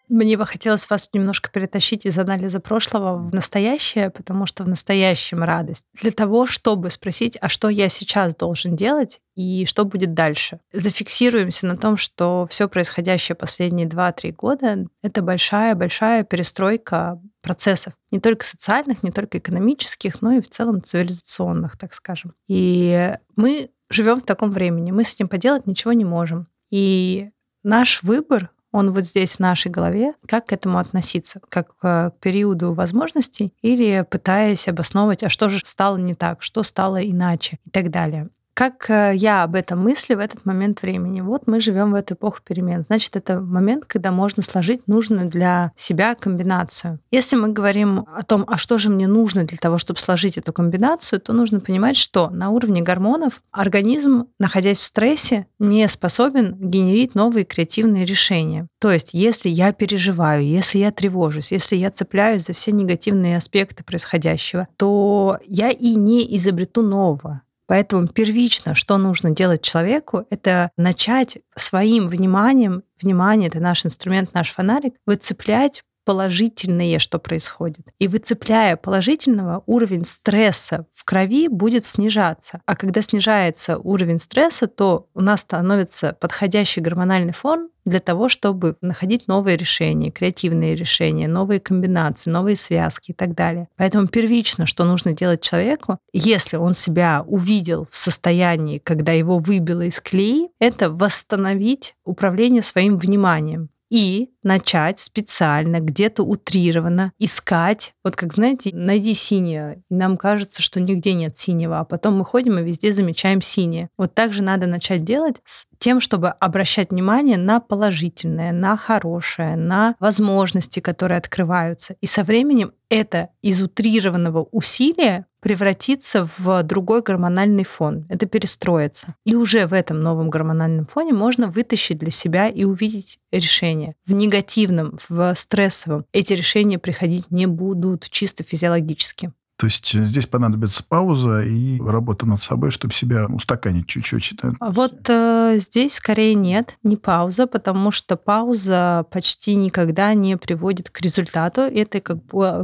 Мне 0.09 0.37
бы 0.37 0.45
хотелось 0.45 0.89
вас 0.89 1.09
немножко 1.13 1.49
перетащить 1.49 2.05
из 2.05 2.17
анализа 2.17 2.59
прошлого 2.59 3.17
в 3.17 3.33
настоящее, 3.33 4.09
потому 4.09 4.45
что 4.45 4.63
в 4.63 4.67
настоящем 4.67 5.43
радость. 5.43 5.85
Для 5.93 6.11
того, 6.11 6.45
чтобы 6.45 6.89
спросить, 6.89 7.37
а 7.41 7.49
что 7.49 7.69
я 7.69 7.89
сейчас 7.89 8.35
должен 8.35 8.75
делать 8.75 9.21
и 9.35 9.65
что 9.65 9.85
будет 9.85 10.13
дальше. 10.13 10.59
Зафиксируемся 10.71 11.67
на 11.67 11.77
том, 11.77 11.97
что 11.97 12.45
все 12.49 12.67
происходящее 12.67 13.35
последние 13.35 13.87
2-3 13.87 14.33
года— 14.33 14.85
это 15.01 15.21
большая-большая 15.21 16.23
перестройка 16.23 17.19
процессов, 17.41 17.93
не 18.11 18.19
только 18.19 18.45
социальных, 18.45 19.03
не 19.03 19.11
только 19.11 19.37
экономических, 19.37 20.21
но 20.21 20.33
и 20.33 20.41
в 20.41 20.49
целом 20.49 20.83
цивилизационных, 20.83 21.77
так 21.77 21.93
скажем. 21.93 22.33
И 22.47 23.15
мы 23.35 23.69
живем 23.89 24.21
в 24.21 24.25
таком 24.25 24.51
времени, 24.51 24.91
мы 24.91 25.03
с 25.03 25.13
этим 25.13 25.27
поделать 25.27 25.67
ничего 25.67 25.93
не 25.93 26.05
можем. 26.05 26.47
И 26.69 27.29
наш 27.63 28.01
выбор 28.03 28.49
он 28.73 28.91
вот 28.91 29.05
здесь 29.05 29.35
в 29.35 29.39
нашей 29.39 29.71
голове, 29.71 30.13
как 30.27 30.47
к 30.47 30.51
этому 30.51 30.79
относиться, 30.79 31.39
как 31.47 31.75
э, 31.83 32.09
к 32.09 32.19
периоду 32.19 32.73
возможностей 32.73 33.53
или 33.61 34.05
пытаясь 34.09 34.67
обосновывать, 34.67 35.23
а 35.23 35.29
что 35.29 35.47
же 35.47 35.59
стало 35.63 35.97
не 35.97 36.15
так, 36.15 36.41
что 36.41 36.63
стало 36.63 36.97
иначе 36.97 37.59
и 37.65 37.69
так 37.69 37.89
далее. 37.89 38.29
Как 38.53 38.87
э, 38.89 39.13
я 39.15 39.43
об 39.43 39.55
этом 39.55 39.79
мыслю 39.79 40.17
в 40.17 40.19
этот 40.19 40.45
момент 40.45 40.83
времени? 40.83 41.21
Вот 41.21 41.47
мы 41.47 41.59
живем 41.59 41.91
в 41.91 41.95
эту 41.95 42.13
эпоху 42.13 42.39
перемен. 42.43 42.83
Значит, 42.83 43.15
это 43.15 43.39
момент, 43.39 43.85
когда 43.85 44.11
можно 44.11 44.43
сложить 44.43 44.87
нужную 44.87 45.27
для 45.27 45.71
себя 45.75 46.13
комбинацию. 46.13 46.99
Если 47.09 47.35
мы 47.35 47.49
говорим 47.49 48.05
о 48.15 48.21
том, 48.21 48.45
а 48.47 48.57
что 48.57 48.77
же 48.77 48.91
мне 48.91 49.07
нужно 49.07 49.43
для 49.43 49.57
того, 49.57 49.79
чтобы 49.79 49.99
сложить 49.99 50.37
эту 50.37 50.53
комбинацию, 50.53 51.19
то 51.19 51.33
нужно 51.33 51.61
понимать, 51.61 51.97
что 51.97 52.29
на 52.29 52.51
уровне 52.51 52.83
гормонов 52.83 53.41
организм, 53.51 54.25
находясь 54.39 54.79
в 54.79 54.83
стрессе, 54.83 55.47
не 55.57 55.87
способен 55.87 56.53
генерить 56.53 57.15
новые 57.15 57.45
креативные 57.45 58.05
решения. 58.05 58.67
То 58.79 58.91
есть, 58.91 59.13
если 59.13 59.49
я 59.49 59.71
переживаю, 59.71 60.45
если 60.45 60.77
я 60.77 60.91
тревожусь, 60.91 61.51
если 61.51 61.75
я 61.75 61.89
цепляюсь 61.89 62.45
за 62.45 62.53
все 62.53 62.71
негативные 62.71 63.37
аспекты 63.37 63.83
происходящего, 63.83 64.67
то 64.77 65.39
я 65.45 65.71
и 65.71 65.95
не 65.95 66.35
изобрету 66.37 66.83
нового. 66.83 67.41
Поэтому 67.67 68.07
первично, 68.07 68.75
что 68.75 68.97
нужно 68.97 69.31
делать 69.31 69.61
человеку, 69.61 70.25
это 70.29 70.71
начать 70.77 71.39
своим 71.55 72.07
вниманием, 72.09 72.83
внимание— 73.01 73.47
это 73.49 73.59
наш 73.59 73.85
инструмент, 73.85 74.33
наш 74.33 74.51
фонарик, 74.51 74.95
выцеплять 75.05 75.83
положительное, 76.05 76.99
что 76.99 77.19
происходит. 77.19 77.85
И 77.99 78.07
выцепляя 78.07 78.75
положительного, 78.75 79.63
уровень 79.65 80.05
стресса 80.05 80.85
в 80.93 81.03
крови 81.03 81.47
будет 81.47 81.85
снижаться. 81.85 82.61
А 82.65 82.75
когда 82.75 83.01
снижается 83.01 83.77
уровень 83.77 84.19
стресса, 84.19 84.67
то 84.67 85.07
у 85.13 85.21
нас 85.21 85.41
становится 85.41 86.15
подходящий 86.19 86.81
гормональный 86.81 87.33
фон 87.33 87.69
для 87.85 87.99
того, 87.99 88.29
чтобы 88.29 88.77
находить 88.81 89.27
новые 89.27 89.57
решения, 89.57 90.11
креативные 90.11 90.75
решения, 90.75 91.27
новые 91.27 91.59
комбинации, 91.59 92.29
новые 92.29 92.55
связки 92.55 93.11
и 93.11 93.13
так 93.13 93.35
далее. 93.35 93.67
Поэтому 93.75 94.07
первично, 94.07 94.65
что 94.65 94.85
нужно 94.85 95.11
делать 95.13 95.41
человеку, 95.41 95.97
если 96.13 96.57
он 96.57 96.75
себя 96.75 97.23
увидел 97.27 97.87
в 97.91 97.97
состоянии, 97.97 98.77
когда 98.77 99.11
его 99.11 99.39
выбило 99.39 99.81
из 99.81 99.99
клеи, 99.99 100.49
это 100.59 100.89
восстановить 100.89 101.95
управление 102.05 102.61
своим 102.61 102.97
вниманием 102.97 103.69
и 103.93 104.31
начать 104.41 104.99
специально, 104.99 105.79
где-то 105.79 106.23
утрированно 106.23 107.11
искать. 107.19 107.93
Вот 108.03 108.15
как, 108.15 108.33
знаете, 108.33 108.71
найди 108.73 109.13
синее, 109.13 109.83
и 109.87 109.93
нам 109.93 110.17
кажется, 110.17 110.63
что 110.63 110.79
нигде 110.79 111.13
нет 111.13 111.37
синего, 111.37 111.79
а 111.79 111.85
потом 111.85 112.17
мы 112.17 112.25
ходим 112.25 112.57
и 112.57 112.63
везде 112.63 112.91
замечаем 112.91 113.39
синее. 113.43 113.89
Вот 113.95 114.15
так 114.15 114.33
же 114.33 114.41
надо 114.41 114.65
начать 114.65 115.03
делать 115.03 115.43
с 115.45 115.67
тем, 115.77 115.99
чтобы 115.99 116.29
обращать 116.29 116.89
внимание 116.89 117.37
на 117.37 117.59
положительное, 117.59 118.51
на 118.51 118.77
хорошее, 118.77 119.55
на 119.55 119.93
возможности, 119.99 120.79
которые 120.79 121.19
открываются. 121.19 121.95
И 122.01 122.07
со 122.07 122.23
временем 122.23 122.73
это 122.89 123.29
из 123.43 123.61
утрированного 123.61 124.47
усилия 124.51 125.27
превратиться 125.43 126.29
в 126.37 126.63
другой 126.63 127.01
гормональный 127.01 127.65
фон. 127.65 128.05
Это 128.09 128.25
перестроится. 128.25 129.15
И 129.25 129.35
уже 129.35 129.67
в 129.67 129.73
этом 129.73 130.01
новом 130.01 130.29
гормональном 130.29 130.87
фоне 130.87 131.13
можно 131.13 131.47
вытащить 131.47 131.97
для 131.99 132.11
себя 132.11 132.47
и 132.47 132.63
увидеть 132.63 133.19
решение. 133.31 133.95
В 134.05 134.13
негативном, 134.13 134.97
в 135.09 135.35
стрессовом 135.35 136.05
эти 136.13 136.33
решения 136.33 136.79
приходить 136.79 137.29
не 137.29 137.45
будут 137.45 138.09
чисто 138.09 138.43
физиологически. 138.43 139.33
То 139.63 139.67
есть 139.67 139.95
э, 139.95 140.03
здесь 140.07 140.27
понадобится 140.27 140.83
пауза 140.83 141.39
и 141.39 141.79
работа 141.79 142.25
над 142.25 142.41
собой, 142.41 142.69
чтобы 142.69 142.93
себя 142.93 143.27
устаканить 143.27 143.87
чуть-чуть. 143.87 144.33
Да? 144.43 144.51
А 144.59 144.71
вот 144.71 145.09
э, 145.09 145.55
здесь 145.57 145.95
скорее 145.95 146.35
нет, 146.35 146.77
не 146.83 146.97
пауза, 146.97 147.47
потому 147.47 147.91
что 147.91 148.17
пауза 148.17 149.05
почти 149.09 149.55
никогда 149.55 150.13
не 150.15 150.35
приводит 150.35 150.89
к 150.89 150.99
результату. 150.99 151.61
Это, 151.61 152.01
как 152.01 152.17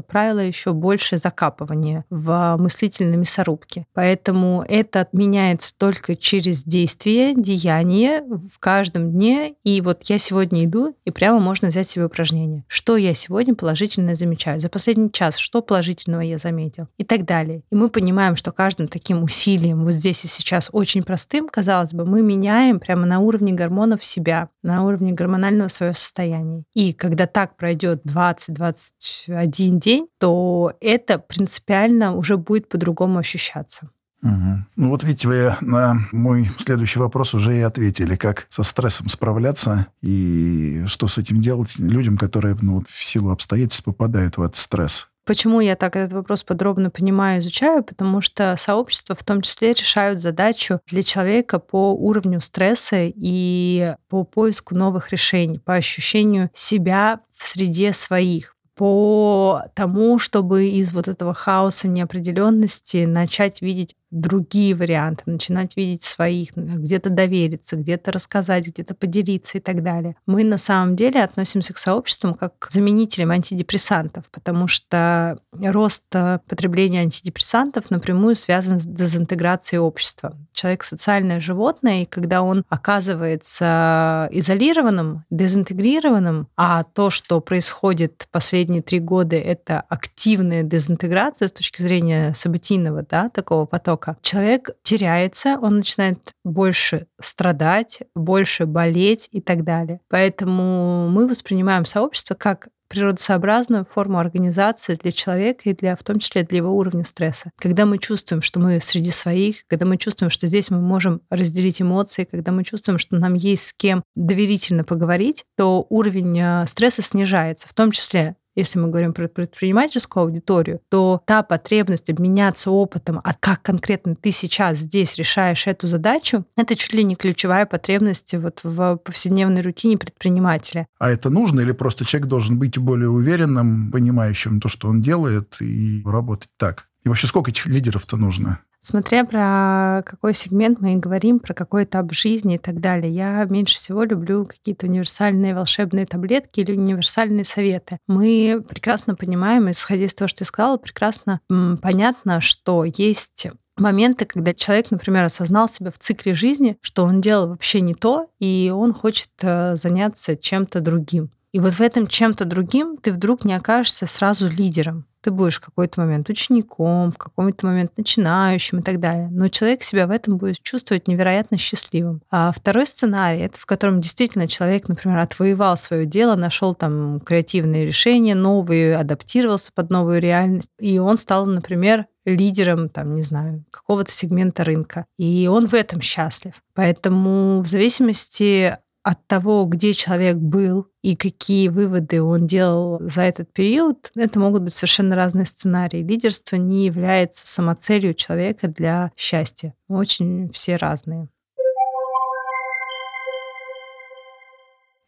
правило, 0.07 0.39
еще 0.39 0.73
больше 0.73 1.19
закапывание 1.19 2.03
в 2.09 2.57
мыслительной 2.59 3.15
мясорубке. 3.15 3.85
Поэтому 3.93 4.65
это 4.67 5.07
меняется 5.13 5.73
только 5.77 6.17
через 6.17 6.65
действие, 6.65 7.33
деяние 7.33 8.23
в 8.23 8.59
каждом 8.59 9.13
дне. 9.13 9.53
И 9.63 9.79
вот 9.79 10.03
я 10.03 10.19
сегодня 10.19 10.65
иду, 10.65 10.97
и 11.05 11.11
прямо 11.11 11.39
можно 11.39 11.69
взять 11.69 11.87
себе 11.87 12.07
упражнение. 12.07 12.65
Что 12.67 12.97
я 12.97 13.13
сегодня 13.13 13.55
положительно 13.55 14.17
замечаю? 14.17 14.59
За 14.59 14.67
последний 14.67 15.13
час 15.13 15.37
что 15.37 15.61
положительного 15.61 16.19
я 16.19 16.37
заметил? 16.37 16.88
И 16.97 17.03
так 17.03 17.25
далее. 17.25 17.63
И 17.71 17.75
мы 17.75 17.89
понимаем, 17.89 18.35
что 18.35 18.51
каждым 18.51 18.87
таким 18.87 19.23
усилием, 19.23 19.83
вот 19.83 19.91
здесь 19.93 20.25
и 20.25 20.27
сейчас 20.27 20.69
очень 20.71 21.03
простым, 21.03 21.47
казалось 21.47 21.93
бы, 21.93 22.05
мы 22.05 22.21
меняем 22.21 22.79
прямо 22.79 23.05
на 23.05 23.19
уровне 23.19 23.53
гормонов 23.53 24.03
себя, 24.03 24.49
на 24.63 24.85
уровне 24.85 25.13
гормонального 25.13 25.67
своего 25.67 25.95
состояния. 25.95 26.63
И 26.73 26.93
когда 26.93 27.25
так 27.27 27.57
пройдет 27.57 28.03
20-21 28.05 29.79
день, 29.79 30.07
то 30.19 30.73
это 30.81 31.19
принципиально 31.19 32.15
уже 32.15 32.37
будет 32.37 32.69
по-другому 32.69 33.19
ощущаться. 33.19 33.89
Угу. 34.21 34.65
Ну 34.75 34.89
вот 34.89 35.03
видите, 35.03 35.27
вы 35.27 35.55
на 35.61 35.97
мой 36.11 36.49
следующий 36.57 36.99
вопрос 36.99 37.33
уже 37.33 37.57
и 37.57 37.61
ответили, 37.61 38.15
как 38.15 38.47
со 38.49 38.63
стрессом 38.63 39.09
справляться 39.09 39.87
и 40.01 40.83
что 40.87 41.07
с 41.07 41.17
этим 41.17 41.41
делать 41.41 41.77
людям, 41.77 42.17
которые 42.17 42.57
ну, 42.61 42.75
вот 42.75 42.87
в 42.87 43.03
силу 43.03 43.31
обстоятельств 43.31 43.83
попадают 43.83 44.37
в 44.37 44.41
этот 44.41 44.57
стресс. 44.57 45.07
Почему 45.25 45.59
я 45.59 45.75
так 45.75 45.95
этот 45.95 46.13
вопрос 46.13 46.43
подробно 46.43 46.89
понимаю, 46.89 47.39
изучаю? 47.39 47.83
Потому 47.83 48.19
что 48.19 48.55
сообщества 48.57 49.15
в 49.15 49.23
том 49.23 49.43
числе 49.43 49.73
решают 49.73 50.21
задачу 50.21 50.79
для 50.87 51.03
человека 51.03 51.59
по 51.59 51.93
уровню 51.93 52.41
стресса 52.41 52.97
и 53.03 53.93
по 54.09 54.23
поиску 54.23 54.73
новых 54.73 55.11
решений, 55.11 55.59
по 55.59 55.75
ощущению 55.75 56.49
себя 56.55 57.19
в 57.35 57.43
среде 57.43 57.93
своих 57.93 58.55
по 58.79 59.63
тому, 59.73 60.19
чтобы 60.19 60.69
из 60.69 60.93
вот 60.93 61.09
этого 61.09 61.33
хаоса 61.33 61.89
неопределенности 61.89 63.03
начать 63.03 63.61
видеть 63.61 63.97
другие 64.11 64.75
варианты, 64.75 65.23
начинать 65.25 65.77
видеть 65.77 66.03
своих, 66.03 66.55
где-то 66.55 67.09
довериться, 67.09 67.75
где-то 67.75 68.11
рассказать, 68.11 68.67
где-то 68.67 68.95
поделиться 68.95 69.57
и 69.57 69.61
так 69.61 69.83
далее. 69.83 70.15
Мы 70.25 70.43
на 70.43 70.57
самом 70.57 70.95
деле 70.95 71.23
относимся 71.23 71.73
к 71.73 71.77
сообществам 71.77 72.33
как 72.33 72.57
к 72.59 72.71
заменителям 72.71 73.31
антидепрессантов, 73.31 74.25
потому 74.31 74.67
что 74.67 75.39
рост 75.51 76.03
э, 76.13 76.39
потребления 76.47 77.01
антидепрессантов 77.01 77.89
напрямую 77.91 78.35
связан 78.35 78.79
с 78.79 78.85
дезинтеграцией 78.85 79.79
общества. 79.79 80.35
Человек 80.53 80.83
социальное 80.83 81.39
животное, 81.39 82.03
и 82.03 82.05
когда 82.05 82.41
он 82.41 82.65
оказывается 82.69 84.27
изолированным, 84.31 85.25
дезинтегрированным, 85.29 86.47
а 86.57 86.83
то, 86.83 87.09
что 87.09 87.39
происходит 87.41 88.27
последние 88.31 88.81
три 88.81 88.99
года, 88.99 89.35
это 89.35 89.81
активная 89.89 90.63
дезинтеграция 90.63 91.47
с 91.47 91.51
точки 91.51 91.81
зрения 91.81 92.33
событийного 92.33 93.03
да, 93.03 93.29
такого 93.29 93.65
потока, 93.65 93.98
востока. 93.99 94.17
Человек 94.21 94.71
теряется, 94.83 95.57
он 95.61 95.77
начинает 95.77 96.33
больше 96.43 97.07
страдать, 97.21 98.01
больше 98.15 98.65
болеть 98.65 99.29
и 99.31 99.41
так 99.41 99.63
далее. 99.63 99.99
Поэтому 100.09 101.09
мы 101.09 101.27
воспринимаем 101.27 101.85
сообщество 101.85 102.35
как 102.35 102.69
природосообразную 102.87 103.85
форму 103.85 104.17
организации 104.17 104.95
для 104.95 105.11
человека 105.11 105.69
и 105.69 105.75
для, 105.75 105.95
в 105.95 106.01
том 106.01 106.17
числе 106.17 106.41
для 106.41 106.57
его 106.57 106.75
уровня 106.75 107.03
стресса. 107.03 107.51
Когда 107.59 107.85
мы 107.85 107.99
чувствуем, 107.99 108.41
что 108.41 108.59
мы 108.59 108.79
среди 108.79 109.11
своих, 109.11 109.67
когда 109.67 109.85
мы 109.85 109.97
чувствуем, 109.97 110.31
что 110.31 110.47
здесь 110.47 110.71
мы 110.71 110.81
можем 110.81 111.21
разделить 111.29 111.83
эмоции, 111.83 112.23
когда 112.23 112.51
мы 112.51 112.63
чувствуем, 112.63 112.97
что 112.97 113.15
нам 113.15 113.35
есть 113.35 113.67
с 113.67 113.73
кем 113.73 114.01
доверительно 114.15 114.83
поговорить, 114.83 115.45
то 115.55 115.85
уровень 115.89 116.39
э, 116.39 116.65
стресса 116.65 117.03
снижается, 117.03 117.67
в 117.67 117.75
том 117.75 117.91
числе 117.91 118.35
если 118.59 118.79
мы 118.79 118.89
говорим 118.89 119.13
про 119.13 119.27
предпринимательскую 119.27 120.23
аудиторию, 120.23 120.81
то 120.89 121.21
та 121.25 121.43
потребность 121.43 122.09
обменяться 122.09 122.71
опытом, 122.71 123.19
а 123.23 123.33
как 123.33 123.61
конкретно 123.61 124.15
ты 124.15 124.31
сейчас 124.31 124.77
здесь 124.77 125.15
решаешь 125.17 125.67
эту 125.67 125.87
задачу, 125.87 126.45
это 126.55 126.75
чуть 126.75 126.93
ли 126.93 127.03
не 127.03 127.15
ключевая 127.15 127.65
потребность 127.65 128.33
вот 128.33 128.61
в 128.63 128.97
повседневной 128.97 129.61
рутине 129.61 129.97
предпринимателя. 129.97 130.87
А 130.99 131.09
это 131.09 131.29
нужно 131.29 131.61
или 131.61 131.71
просто 131.71 132.05
человек 132.05 132.27
должен 132.27 132.59
быть 132.59 132.77
более 132.77 133.09
уверенным, 133.09 133.91
понимающим 133.91 134.59
то, 134.59 134.69
что 134.69 134.87
он 134.87 135.01
делает, 135.01 135.57
и 135.61 136.01
работать 136.05 136.49
так? 136.57 136.87
И 137.03 137.09
вообще 137.09 137.27
сколько 137.27 137.51
этих 137.51 137.65
лидеров-то 137.65 138.17
нужно? 138.17 138.59
Смотря 138.81 139.25
про 139.25 140.03
какой 140.05 140.33
сегмент 140.33 140.79
мы 140.79 140.93
и 140.93 140.97
говорим, 140.97 141.39
про 141.39 141.53
какой 141.53 141.83
этап 141.83 142.13
жизни 142.13 142.55
и 142.55 142.57
так 142.57 142.79
далее, 142.79 143.11
я 143.11 143.43
меньше 143.45 143.75
всего 143.75 144.03
люблю 144.03 144.45
какие-то 144.45 144.85
универсальные 144.87 145.53
волшебные 145.53 146.05
таблетки 146.05 146.61
или 146.61 146.71
универсальные 146.71 147.43
советы. 147.43 147.97
Мы 148.07 148.63
прекрасно 148.67 149.15
понимаем, 149.15 149.69
исходя 149.69 150.05
из 150.05 150.13
того, 150.13 150.29
что 150.29 150.43
я 150.43 150.45
сказала, 150.45 150.77
прекрасно 150.77 151.41
понятно, 151.81 152.39
что 152.39 152.85
есть 152.85 153.47
моменты, 153.75 154.25
когда 154.25 154.53
человек, 154.53 154.91
например, 154.91 155.25
осознал 155.25 155.67
себя 155.67 155.91
в 155.91 155.97
цикле 155.97 156.33
жизни, 156.33 156.77
что 156.81 157.03
он 157.03 157.21
делал 157.21 157.49
вообще 157.49 157.81
не 157.81 157.95
то, 157.95 158.27
и 158.39 158.71
он 158.75 158.93
хочет 158.93 159.29
э, 159.41 159.77
заняться 159.77 160.35
чем-то 160.35 160.81
другим. 160.81 161.31
И 161.51 161.59
вот 161.59 161.73
в 161.73 161.81
этом 161.81 162.07
чем-то 162.07 162.45
другим 162.45 162.97
ты 162.97 163.11
вдруг 163.11 163.45
не 163.45 163.53
окажешься 163.53 164.05
сразу 164.05 164.47
лидером 164.47 165.05
ты 165.21 165.31
будешь 165.31 165.57
в 165.57 165.65
какой-то 165.65 166.01
момент 166.01 166.29
учеником, 166.29 167.11
в 167.11 167.17
какой-то 167.17 167.65
момент 167.65 167.91
начинающим 167.97 168.79
и 168.79 168.81
так 168.81 168.99
далее. 168.99 169.29
Но 169.31 169.47
человек 169.49 169.83
себя 169.83 170.07
в 170.07 170.11
этом 170.11 170.37
будет 170.37 170.61
чувствовать 170.61 171.07
невероятно 171.07 171.57
счастливым. 171.57 172.21
А 172.29 172.51
второй 172.51 172.87
сценарий, 172.87 173.41
это 173.41 173.57
в 173.57 173.65
котором 173.65 174.01
действительно 174.01 174.47
человек, 174.47 174.87
например, 174.87 175.17
отвоевал 175.17 175.77
свое 175.77 176.05
дело, 176.05 176.35
нашел 176.35 176.73
там 176.75 177.19
креативные 177.19 177.85
решения, 177.85 178.35
новые, 178.35 178.95
адаптировался 178.95 179.71
под 179.73 179.89
новую 179.89 180.21
реальность, 180.21 180.69
и 180.79 180.99
он 180.99 181.17
стал, 181.17 181.45
например, 181.45 182.05
лидером, 182.25 182.89
там, 182.89 183.15
не 183.15 183.23
знаю, 183.23 183.65
какого-то 183.71 184.11
сегмента 184.11 184.63
рынка. 184.63 185.05
И 185.17 185.47
он 185.51 185.67
в 185.67 185.73
этом 185.73 186.01
счастлив. 186.01 186.53
Поэтому 186.73 187.61
в 187.61 187.67
зависимости 187.67 188.77
от 189.03 189.25
того, 189.27 189.65
где 189.65 189.93
человек 189.93 190.37
был 190.37 190.87
и 191.01 191.15
какие 191.15 191.69
выводы 191.69 192.21
он 192.21 192.47
делал 192.47 192.99
за 192.99 193.21
этот 193.21 193.51
период, 193.53 194.11
это 194.15 194.39
могут 194.39 194.63
быть 194.63 194.73
совершенно 194.73 195.15
разные 195.15 195.45
сценарии. 195.45 196.03
Лидерство 196.03 196.57
не 196.57 196.85
является 196.85 197.47
самоцелью 197.47 198.13
человека 198.13 198.67
для 198.67 199.11
счастья. 199.15 199.73
Очень 199.87 200.51
все 200.51 200.75
разные. 200.75 201.29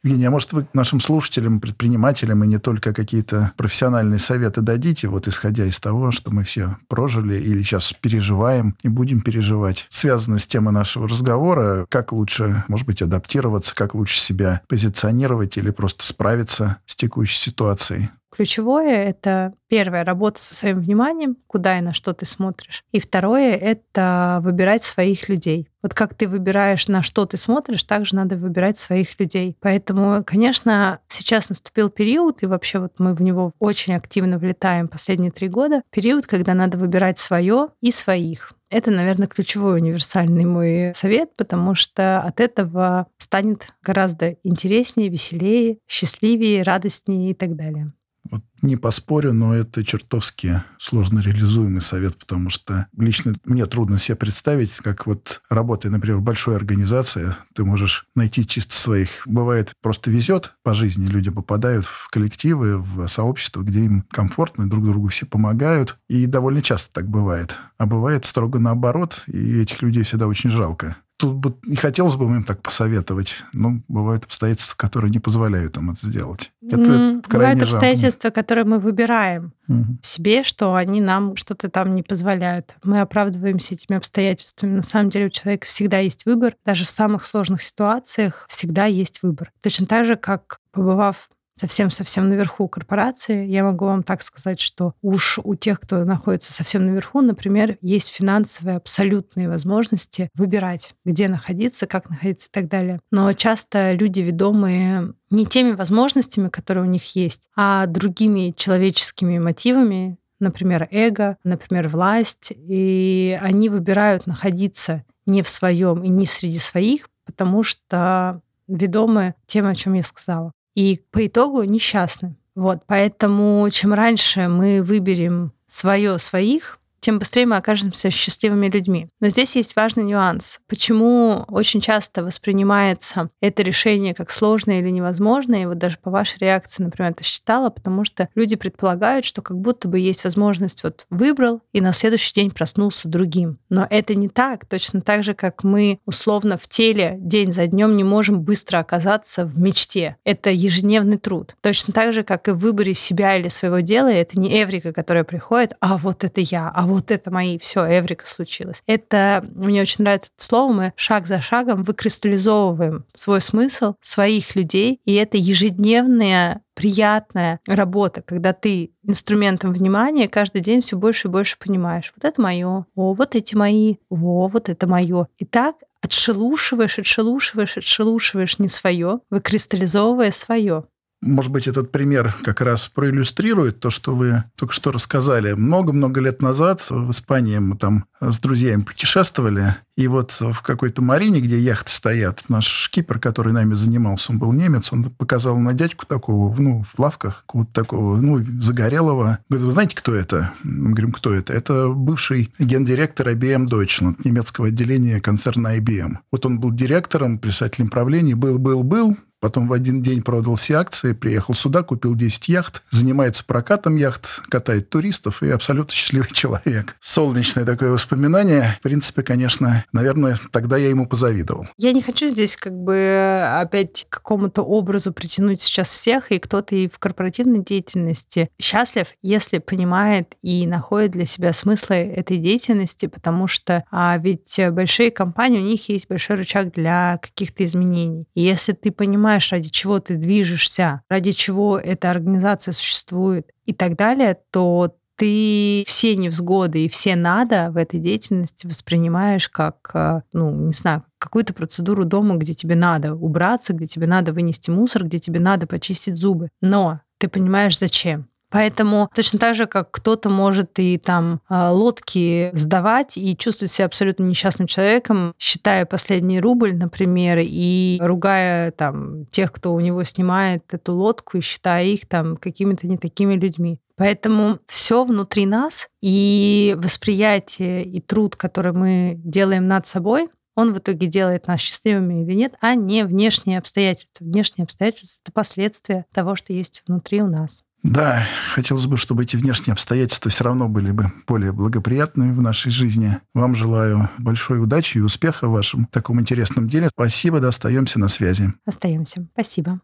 Евгений, 0.04 0.26
а 0.26 0.32
может 0.32 0.52
вы 0.52 0.68
нашим 0.74 1.00
слушателям, 1.00 1.60
предпринимателям 1.60 2.44
и 2.44 2.48
не 2.48 2.58
только 2.58 2.92
какие-то 2.92 3.52
профессиональные 3.56 4.18
советы 4.18 4.62
дадите, 4.62 5.08
вот 5.08 5.28
исходя 5.28 5.66
из 5.66 5.80
того, 5.80 6.12
что 6.12 6.32
мы 6.32 6.44
все 6.44 6.78
прожили 6.88 7.36
или 7.36 7.62
сейчас 7.62 7.94
переживаем 7.94 8.76
и 8.82 8.88
будем 8.88 9.22
переживать, 9.22 9.86
связано 9.90 10.40
с 10.40 10.48
темой 10.48 10.74
нашего 10.74 11.08
разговора, 11.08 11.86
как 11.90 12.14
лучше, 12.14 12.64
может 12.68 12.88
быть, 12.88 13.04
адаптироваться, 13.04 13.76
как 13.76 13.94
лучше 13.94 14.20
себя 14.20 14.62
позиционировать 14.68 15.58
или 15.58 15.70
просто 15.70 16.04
справиться 16.04 16.78
с 16.88 16.96
текущей 16.96 17.38
ситуацией? 17.40 18.10
Ключевое— 18.32 19.04
это 19.06 19.54
первое— 19.68 20.04
работа 20.06 20.42
со 20.42 20.56
своим 20.56 20.80
вниманием, 20.80 21.36
куда 21.48 21.78
и 21.78 21.82
на 21.82 21.94
что 21.94 22.14
ты 22.14 22.26
смотришь. 22.26 22.84
И 22.94 23.00
второе— 23.02 23.56
это 23.58 24.40
выбирать 24.42 24.86
своих 24.86 25.28
людей. 25.28 25.68
Вот 25.84 25.94
как 25.94 26.14
ты 26.14 26.30
выбираешь, 26.30 26.88
на 26.88 27.04
что 27.04 27.26
ты 27.26 27.36
смотришь, 27.36 27.84
так 27.84 28.06
же 28.06 28.16
надо 28.16 28.38
выбирать 28.38 28.78
своих 28.78 29.20
людей. 29.20 29.58
Поэтому, 29.60 30.24
конечно, 30.24 31.00
сейчас 31.10 31.50
наступил 31.50 31.90
период, 31.90 32.42
и 32.42 32.46
вообще 32.46 32.80
вот 32.80 32.94
мы 33.00 33.14
в 33.14 33.22
него 33.22 33.52
очень 33.60 33.96
активно 33.96 34.38
влетаем 34.38 34.88
последние 34.88 35.32
три 35.32 35.50
года, 35.50 35.82
период, 35.90 36.26
когда 36.26 36.54
надо 36.54 36.78
выбирать 36.78 37.18
свое 37.18 37.70
и 37.82 37.92
своих. 37.92 38.54
Это, 38.70 38.92
наверное, 38.92 39.28
ключевой 39.28 39.80
универсальный 39.80 40.46
мой 40.46 40.94
совет, 40.96 41.36
потому 41.36 41.76
что 41.76 42.22
от 42.22 42.40
этого 42.40 43.08
станет 43.18 43.74
гораздо 43.84 44.38
интереснее, 44.44 45.10
веселее, 45.10 45.80
счастливее, 45.86 46.64
радостнее 46.64 47.32
и 47.32 47.34
так 47.34 47.58
далее. 47.58 47.92
Вот 48.30 48.44
не 48.62 48.76
поспорю, 48.76 49.34
но 49.34 49.56
это 49.56 49.84
чертовски 49.84 50.64
сложно 50.78 51.20
реализуемый 51.20 51.82
совет, 51.82 52.18
потому 52.18 52.50
что 52.50 52.88
лично 52.96 53.34
мне 53.46 53.66
трудно 53.66 53.98
себе 53.98 54.16
представить, 54.16 54.76
как 54.78 55.08
вот 55.08 55.42
работая, 55.50 55.90
например, 55.90 56.18
в 56.18 56.22
большой 56.22 56.56
организации, 56.56 57.36
ты 57.56 57.66
можешь 57.66 58.06
найти 58.16 58.46
чисто 58.46 58.76
своих. 58.76 59.24
Бывает, 59.26 59.74
просто 59.82 60.12
везет 60.12 60.54
по 60.64 60.76
жизни, 60.76 61.08
люди 61.08 61.32
попадают 61.32 61.86
в 61.86 62.10
коллективы, 62.10 62.78
в 62.78 63.08
сообщества, 63.08 63.64
где 63.64 63.86
им 63.86 64.04
комфортно, 64.12 64.70
друг 64.70 64.86
другу 64.86 65.08
все 65.08 65.26
помогают, 65.26 65.98
и 66.08 66.28
довольно 66.28 66.62
часто 66.62 66.94
так 66.94 67.10
бывает. 67.10 67.58
А 67.78 67.88
бывает 67.88 68.26
строго 68.26 68.60
наоборот, 68.60 69.24
и 69.28 69.60
этих 69.60 69.82
людей 69.82 70.04
всегда 70.04 70.28
очень 70.28 70.52
жалко 70.52 70.98
тут 71.22 71.36
бы 71.36 71.56
не 71.64 71.76
хотелось 71.76 72.16
бы 72.16 72.26
им 72.26 72.44
так 72.44 72.62
посоветовать, 72.62 73.36
но 73.54 73.82
бывают 73.88 74.24
обстоятельства, 74.26 74.76
которые 74.76 75.12
не 75.12 75.20
позволяют 75.20 75.78
им 75.78 75.92
это 75.92 76.08
сделать. 76.08 76.52
Это 76.68 76.82
mm, 76.82 77.30
бывают 77.30 77.62
обстоятельства, 77.62 78.28
жалко. 78.28 78.42
которые 78.42 78.66
мы 78.66 78.80
выбираем 78.80 79.54
mm 79.70 79.84
себе, 80.02 80.44
что 80.44 80.76
они 80.76 81.00
нам 81.00 81.36
что-то 81.36 81.70
там 81.70 81.94
не 81.96 82.02
позволяют. 82.02 82.76
Мы 82.84 83.02
оправдываемся 83.02 83.76
этими 83.76 83.98
обстоятельствами. 83.98 84.76
На 84.76 84.84
самом 84.84 85.10
деле 85.10 85.28
у 85.28 85.30
человека 85.30 85.68
всегда 85.68 86.00
есть 86.00 86.26
выбор. 86.26 86.56
Даже 86.66 86.86
в 86.86 86.90
самых 86.90 87.24
сложных 87.24 87.62
ситуациях 87.62 88.46
всегда 88.50 88.86
есть 88.86 89.22
выбор. 89.22 89.52
Точно 89.62 89.86
так 89.86 90.06
же, 90.06 90.16
как 90.16 90.60
побывав 90.72 91.30
совсем-совсем 91.62 92.28
наверху 92.28 92.68
корпорации, 92.68 93.46
я 93.46 93.64
могу 93.64 93.86
вам 93.86 94.02
так 94.02 94.24
сказать, 94.24 94.60
что 94.60 94.94
уж 95.04 95.40
у 95.44 95.54
тех, 95.54 95.80
кто 95.80 96.04
находится 96.06 96.52
совсем 96.52 96.86
наверху, 96.88 97.22
например, 97.22 97.78
есть 97.82 98.10
финансовые 98.10 98.78
абсолютные 98.78 99.48
возможности 99.48 100.30
выбирать, 100.34 100.96
где 101.06 101.28
находиться, 101.28 101.86
как 101.86 102.10
находиться 102.10 102.48
и 102.48 102.52
так 102.52 102.68
далее. 102.68 103.00
Но 103.12 103.32
часто 103.34 103.94
люди, 103.94 104.22
ведомые 104.22 105.14
не 105.30 105.46
теми 105.46 105.72
возможностями, 105.72 106.50
которые 106.50 106.84
у 106.84 106.90
них 106.90 107.16
есть, 107.16 107.50
а 107.56 107.86
другими 107.86 108.54
человеческими 108.58 109.38
мотивами, 109.38 110.18
например, 110.40 110.88
эго, 110.90 111.38
например, 111.44 111.90
власть, 111.90 112.52
и 112.56 113.38
они 113.40 113.70
выбирают 113.70 114.26
находиться 114.26 115.04
не 115.28 115.44
в 115.44 115.50
своем 115.50 116.04
и 116.04 116.10
не 116.10 116.26
среди 116.26 116.58
своих, 116.58 117.08
потому 117.26 117.62
что 117.62 118.42
ведомы 118.68 119.36
тем, 119.46 119.68
о 119.68 119.76
чем 119.76 119.94
я 119.94 120.04
сказала 120.04 120.54
и 120.76 121.02
по 121.12 121.26
итогу 121.26 121.64
несчастны. 121.64 122.36
Вот, 122.56 122.84
поэтому 122.86 123.68
чем 123.72 123.94
раньше 123.94 124.48
мы 124.48 124.84
выберем 124.84 125.54
свое 125.68 126.18
своих, 126.18 126.80
тем 127.02 127.20
быстрее 127.20 127.46
мы 127.48 127.58
окажемся 127.58 128.10
счастливыми 128.12 128.68
людьми. 128.68 129.10
Но 129.20 129.30
здесь 129.30 129.56
есть 129.56 129.76
важный 129.76 130.04
нюанс. 130.04 130.60
Почему 130.68 131.46
очень 131.48 131.82
часто 131.82 132.24
воспринимается 132.24 133.30
это 133.42 133.64
решение 133.64 134.14
как 134.14 134.30
сложное 134.32 134.80
или 134.80 134.90
невозможное, 134.90 135.64
и 135.64 135.66
вот 135.66 135.80
даже 135.80 135.98
по 135.98 136.12
вашей 136.12 136.38
реакции, 136.40 136.84
например, 136.84 137.12
это 137.12 137.24
считала, 137.24 137.70
потому 137.70 138.06
что 138.06 138.30
люди 138.36 138.56
предполагают, 138.56 139.26
что 139.26 139.42
как 139.42 139.58
будто 139.58 139.88
бы 139.88 140.00
есть 140.00 140.24
возможность 140.24 140.84
вот 140.84 141.08
выбрал 141.10 141.62
и 141.74 141.82
на 141.82 141.92
следующий 141.92 142.34
день 142.34 142.52
проснулся 142.52 143.10
другим. 143.10 143.58
Но 143.70 143.88
это 143.90 144.14
не 144.14 144.30
так. 144.30 144.68
Точно 144.68 145.02
так 145.02 145.24
же, 145.24 145.34
как 145.34 145.64
мы 145.64 146.00
условно 146.06 146.58
в 146.58 146.68
теле 146.68 147.16
день 147.18 147.52
за 147.52 147.66
днем 147.66 147.98
не 147.98 148.04
можем 148.04 148.42
быстро 148.42 148.78
оказаться 148.78 149.46
в 149.46 149.58
мечте. 149.58 150.18
Это 150.24 150.52
ежедневный 150.52 151.18
труд. 151.18 151.56
Точно 151.62 151.94
так 151.94 152.14
же, 152.14 152.24
как 152.24 152.48
и 152.48 152.52
в 152.52 152.60
выборе 152.60 152.94
себя 152.94 153.38
или 153.38 153.48
своего 153.48 153.80
дела, 153.80 154.10
это 154.10 154.40
не 154.40 154.62
эврика, 154.62 154.94
которая 154.94 155.24
приходит, 155.24 155.74
а 155.80 155.98
вот 155.98 156.24
это 156.24 156.42
я, 156.42 156.70
а 156.70 156.91
вот 156.92 157.12
это 157.12 157.32
мои, 157.32 157.58
все, 157.58 157.86
эврика 157.86 158.28
случилось. 158.28 158.84
Это, 158.86 159.44
мне 159.54 159.82
очень 159.82 160.04
нравится 160.04 160.32
это 160.36 160.46
слово, 160.46 160.74
мы 160.74 160.94
шаг 160.96 161.28
за 161.28 161.42
шагом 161.42 161.84
выкристаллизовываем 161.84 163.06
свой 163.14 163.42
смысл, 163.42 163.96
своих 164.02 164.56
людей, 164.56 165.00
и 165.06 165.14
это 165.14 165.38
ежедневная 165.38 166.62
приятная 166.74 167.60
работа, 167.68 168.22
когда 168.22 168.54
ты 168.54 168.94
инструментом 169.04 169.74
внимания 169.74 170.28
каждый 170.28 170.62
день 170.62 170.82
все 170.82 170.98
больше 170.98 171.28
и 171.28 171.32
больше 171.32 171.58
понимаешь, 171.60 172.14
вот 172.16 172.26
это 172.26 172.42
мое, 172.42 172.86
о, 172.96 173.14
вот 173.14 173.36
эти 173.36 173.56
мои, 173.56 173.98
о, 174.10 174.48
вот 174.48 174.70
это 174.70 174.88
мое. 174.88 175.28
И 175.38 175.46
так 175.46 175.76
отшелушиваешь, 176.02 177.00
отшелушиваешь, 177.00 177.78
отшелушиваешь 177.78 178.60
не 178.60 178.70
свое, 178.70 179.20
выкристаллизовывая 179.30 180.32
свое. 180.32 180.86
Может 181.22 181.52
быть, 181.52 181.68
этот 181.68 181.92
пример 181.92 182.36
как 182.44 182.62
раз 182.62 182.88
проиллюстрирует 182.88 183.80
то, 183.80 183.92
что 183.92 184.16
вы 184.16 184.44
только 184.56 184.74
что 184.74 184.92
рассказали. 184.92 185.54
Много-много 185.54 186.20
лет 186.20 186.42
назад 186.42 186.82
в 186.90 187.12
Испании 187.12 187.60
мы 187.60 187.78
там 187.78 188.06
с 188.20 188.40
друзьями 188.40 188.82
путешествовали, 188.82 189.76
и 189.96 190.08
вот 190.08 190.32
в 190.32 190.62
какой-то 190.62 191.02
марине, 191.02 191.42
где 191.42 191.60
яхты 191.60 191.92
стоят, 191.92 192.44
наш 192.50 192.66
шкипер, 192.66 193.20
который 193.20 193.54
нами 193.54 193.76
занимался, 193.76 194.32
он 194.32 194.40
был 194.40 194.52
немец, 194.52 194.92
он 194.92 195.12
показал 195.12 195.58
на 195.58 195.74
дядьку 195.74 196.08
такого, 196.08 196.56
ну, 196.60 196.82
в 196.84 196.94
плавках, 196.94 197.44
какого-то 197.46 197.72
такого, 197.72 198.18
ну, 198.18 198.44
загорелого. 198.62 199.40
Говорит, 199.48 199.66
вы 199.66 199.72
знаете, 199.72 199.96
кто 199.96 200.16
это? 200.16 200.54
Мы 200.64 200.92
говорим, 200.92 201.12
кто 201.12 201.34
это? 201.34 201.54
Это 201.54 201.90
бывший 201.90 202.52
гендиректор 202.58 203.28
IBM 203.28 203.68
Deutschland, 203.68 204.16
немецкого 204.24 204.68
отделения 204.68 205.22
концерна 205.22 205.78
IBM. 205.78 206.14
Вот 206.32 206.46
он 206.46 206.60
был 206.60 206.72
директором, 206.72 207.38
председателем 207.38 207.90
правления, 207.90 208.36
был-был-был, 208.36 209.18
Потом 209.42 209.68
в 209.68 209.74
один 209.74 210.04
день 210.04 210.22
продал 210.22 210.56
все 210.56 210.76
акции, 210.76 211.14
приехал 211.14 211.56
сюда, 211.56 211.82
купил 211.82 212.16
10 212.16 212.48
яхт, 212.48 212.84
занимается 212.92 213.44
прокатом 213.44 213.96
яхт, 213.96 214.42
катает 214.50 214.90
туристов 214.90 215.42
и 215.42 215.50
абсолютно 215.50 215.94
счастливый 215.94 216.30
человек. 216.32 216.96
Солнечное 217.00 217.66
такое 217.66 217.90
воспоминание. 217.90 218.78
В 218.80 218.84
принципе, 218.84 219.24
конечно, 219.24 219.84
наверное, 219.92 220.38
тогда 220.52 220.78
я 220.78 220.90
ему 220.90 221.08
позавидовал. 221.08 221.66
Я 221.78 221.92
не 221.92 222.04
хочу 222.04 222.28
здесь 222.28 222.56
как 222.56 222.74
бы 222.74 223.44
опять 223.52 224.06
к 224.08 224.14
какому-то 224.14 224.62
образу 224.62 225.12
притянуть 225.12 225.60
сейчас 225.60 225.90
всех, 225.90 226.32
и 226.32 226.38
кто-то 226.38 226.76
и 226.76 226.88
в 226.88 227.00
корпоративной 227.00 227.64
деятельности 227.64 228.50
счастлив, 228.60 229.08
если 229.24 229.58
понимает 229.58 230.36
и 230.44 230.68
находит 230.68 231.12
для 231.12 231.26
себя 231.26 231.52
смыслы 231.54 231.96
этой 231.96 232.38
деятельности, 232.38 233.08
потому 233.08 233.48
что 233.48 233.84
а 233.90 234.18
ведь 234.20 234.60
большие 234.70 235.10
компании, 235.10 235.60
у 235.60 235.64
них 235.64 235.90
есть 235.90 236.08
большой 236.08 236.36
рычаг 236.36 236.72
для 236.72 237.18
каких-то 237.22 237.66
изменений. 237.66 238.28
И 238.36 238.42
если 238.42 238.74
ты 238.74 238.92
понимаешь, 238.92 239.31
понимаешь, 239.32 239.52
ради 239.54 239.70
чего 239.70 240.00
ты 240.00 240.16
движешься, 240.16 241.04
ради 241.10 241.32
чего 241.32 241.78
эта 241.78 242.12
организация 242.12 242.74
существует 242.74 243.50
и 243.66 243.74
так 243.74 243.96
далее, 243.96 244.38
то 244.52 244.94
ты 245.16 245.86
все 245.88 246.16
невзгоды 246.18 246.84
и 246.84 246.90
все 246.90 247.16
надо 247.16 247.70
в 247.72 247.78
этой 247.78 248.00
деятельности 248.00 248.68
воспринимаешь 248.68 249.48
как, 249.48 249.92
э, 249.94 250.22
ну, 250.34 250.52
не 250.52 250.74
знаю, 250.74 251.06
какую-то 251.18 251.54
процедуру 251.54 252.04
дома, 252.04 252.36
где 252.36 252.54
тебе 252.54 252.76
надо 252.76 253.16
убраться, 253.16 253.74
где 253.74 253.88
тебе 253.88 254.08
надо 254.08 254.34
вынести 254.34 254.70
мусор, 254.70 255.06
где 255.06 255.20
тебе 255.20 255.40
надо 255.40 255.66
почистить 255.66 256.18
зубы. 256.18 256.50
Но 256.60 257.00
ты 257.18 257.30
понимаешь, 257.30 257.80
зачем. 257.80 258.28
Поэтому 258.52 259.10
точно 259.16 259.40
так 259.40 259.56
же, 259.56 259.66
как 259.66 259.92
кто-то 259.92 260.30
может 260.30 260.78
и 260.78 260.98
там 260.98 261.42
а, 261.48 261.72
лодки 261.72 262.52
сдавать 262.54 263.18
и 263.18 263.36
чувствовать 263.36 263.72
себя 263.72 263.86
абсолютно 263.86 264.24
несчастным 264.24 264.68
человеком, 264.68 265.34
считая 265.40 265.86
последний 265.86 266.42
рубль, 266.42 266.76
например, 266.76 267.40
и 267.42 267.98
ругая 268.02 268.72
там 268.72 269.26
тех, 269.28 269.54
кто 269.54 269.74
у 269.74 269.80
него 269.80 270.04
снимает 270.04 270.74
эту 270.74 270.94
лодку, 270.96 271.38
и 271.38 271.42
считая 271.42 271.86
их 271.86 272.08
там 272.08 272.36
какими-то 272.36 272.88
не 272.88 272.98
такими 272.98 273.36
людьми. 273.36 273.80
Поэтому 273.96 274.60
все 274.68 275.06
внутри 275.06 275.46
нас 275.46 275.88
и 276.02 276.76
восприятие 276.78 277.84
и 277.84 278.02
труд, 278.02 278.36
который 278.36 278.74
мы 278.74 279.14
делаем 279.18 279.68
над 279.68 279.88
собой, 279.88 280.30
он 280.56 280.74
в 280.74 280.80
итоге 280.80 281.08
делает 281.08 281.48
нас 281.48 281.60
счастливыми 281.62 282.24
или 282.24 282.34
нет, 282.34 282.56
а 282.60 282.76
не 282.76 283.06
внешние 283.06 283.58
обстоятельства. 283.58 284.26
Внешние 284.26 284.64
обстоятельства— 284.64 285.22
это 285.24 285.32
последствия 285.32 286.06
того, 286.14 286.36
что 286.36 286.52
есть 286.52 286.84
внутри 286.88 287.22
у 287.22 287.28
нас. 287.28 287.64
Да, 287.84 288.24
хотелось 288.54 288.86
бы, 288.86 288.96
чтобы 288.96 289.24
эти 289.24 289.36
внешние 289.36 289.74
обстоятельства 289.74 290.30
все 290.30 290.44
равно 290.44 290.70
были 290.70 290.92
бы 290.92 291.06
более 291.28 291.52
благоприятными 291.52 292.32
в 292.34 292.42
нашей 292.42 292.72
жизни. 292.72 293.18
Вам 293.34 293.56
желаю 293.56 294.10
большой 294.20 294.62
удачи 294.62 295.00
и 295.00 295.02
успеха 295.02 295.48
в 295.48 295.52
вашем 295.52 295.88
таком 295.88 296.20
интересном 296.20 296.70
деле. 296.70 296.90
Спасибо, 296.90 297.40
да, 297.40 297.48
остаемся 297.48 298.00
на 298.00 298.08
связи. 298.08 298.54
Остаемся. 298.66 299.28
Спасибо. 299.34 299.82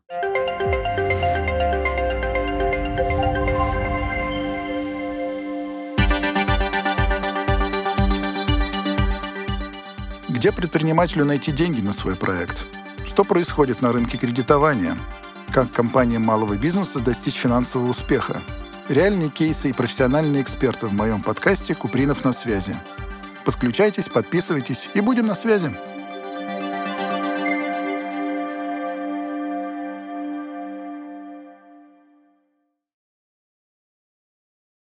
Где 10.30 10.52
предпринимателю 10.52 11.26
найти 11.26 11.52
деньги 11.52 11.82
на 11.82 11.94
свой 11.94 12.16
проект? 12.16 12.64
Что 13.08 13.24
происходит 13.24 13.82
на 13.82 13.92
рынке 13.92 14.20
кредитования? 14.20 14.96
Как 15.58 15.72
компаниям 15.72 16.24
малого 16.24 16.56
бизнеса 16.56 17.00
достичь 17.00 17.34
финансового 17.34 17.90
успеха? 17.90 18.44
Реальные 18.90 19.32
кейсы 19.32 19.72
и 19.72 19.74
профессиональные 19.74 20.44
эксперты 20.44 20.86
в 20.86 20.94
моем 20.94 21.24
подкасте 21.24 21.74
«Купринов 21.74 22.24
на 22.24 22.32
связи». 22.32 22.76
Подключайтесь, 23.44 24.08
подписывайтесь 24.08 24.88
и 24.94 25.02
будем 25.02 25.26
на 25.26 25.34
связи. 25.34 25.76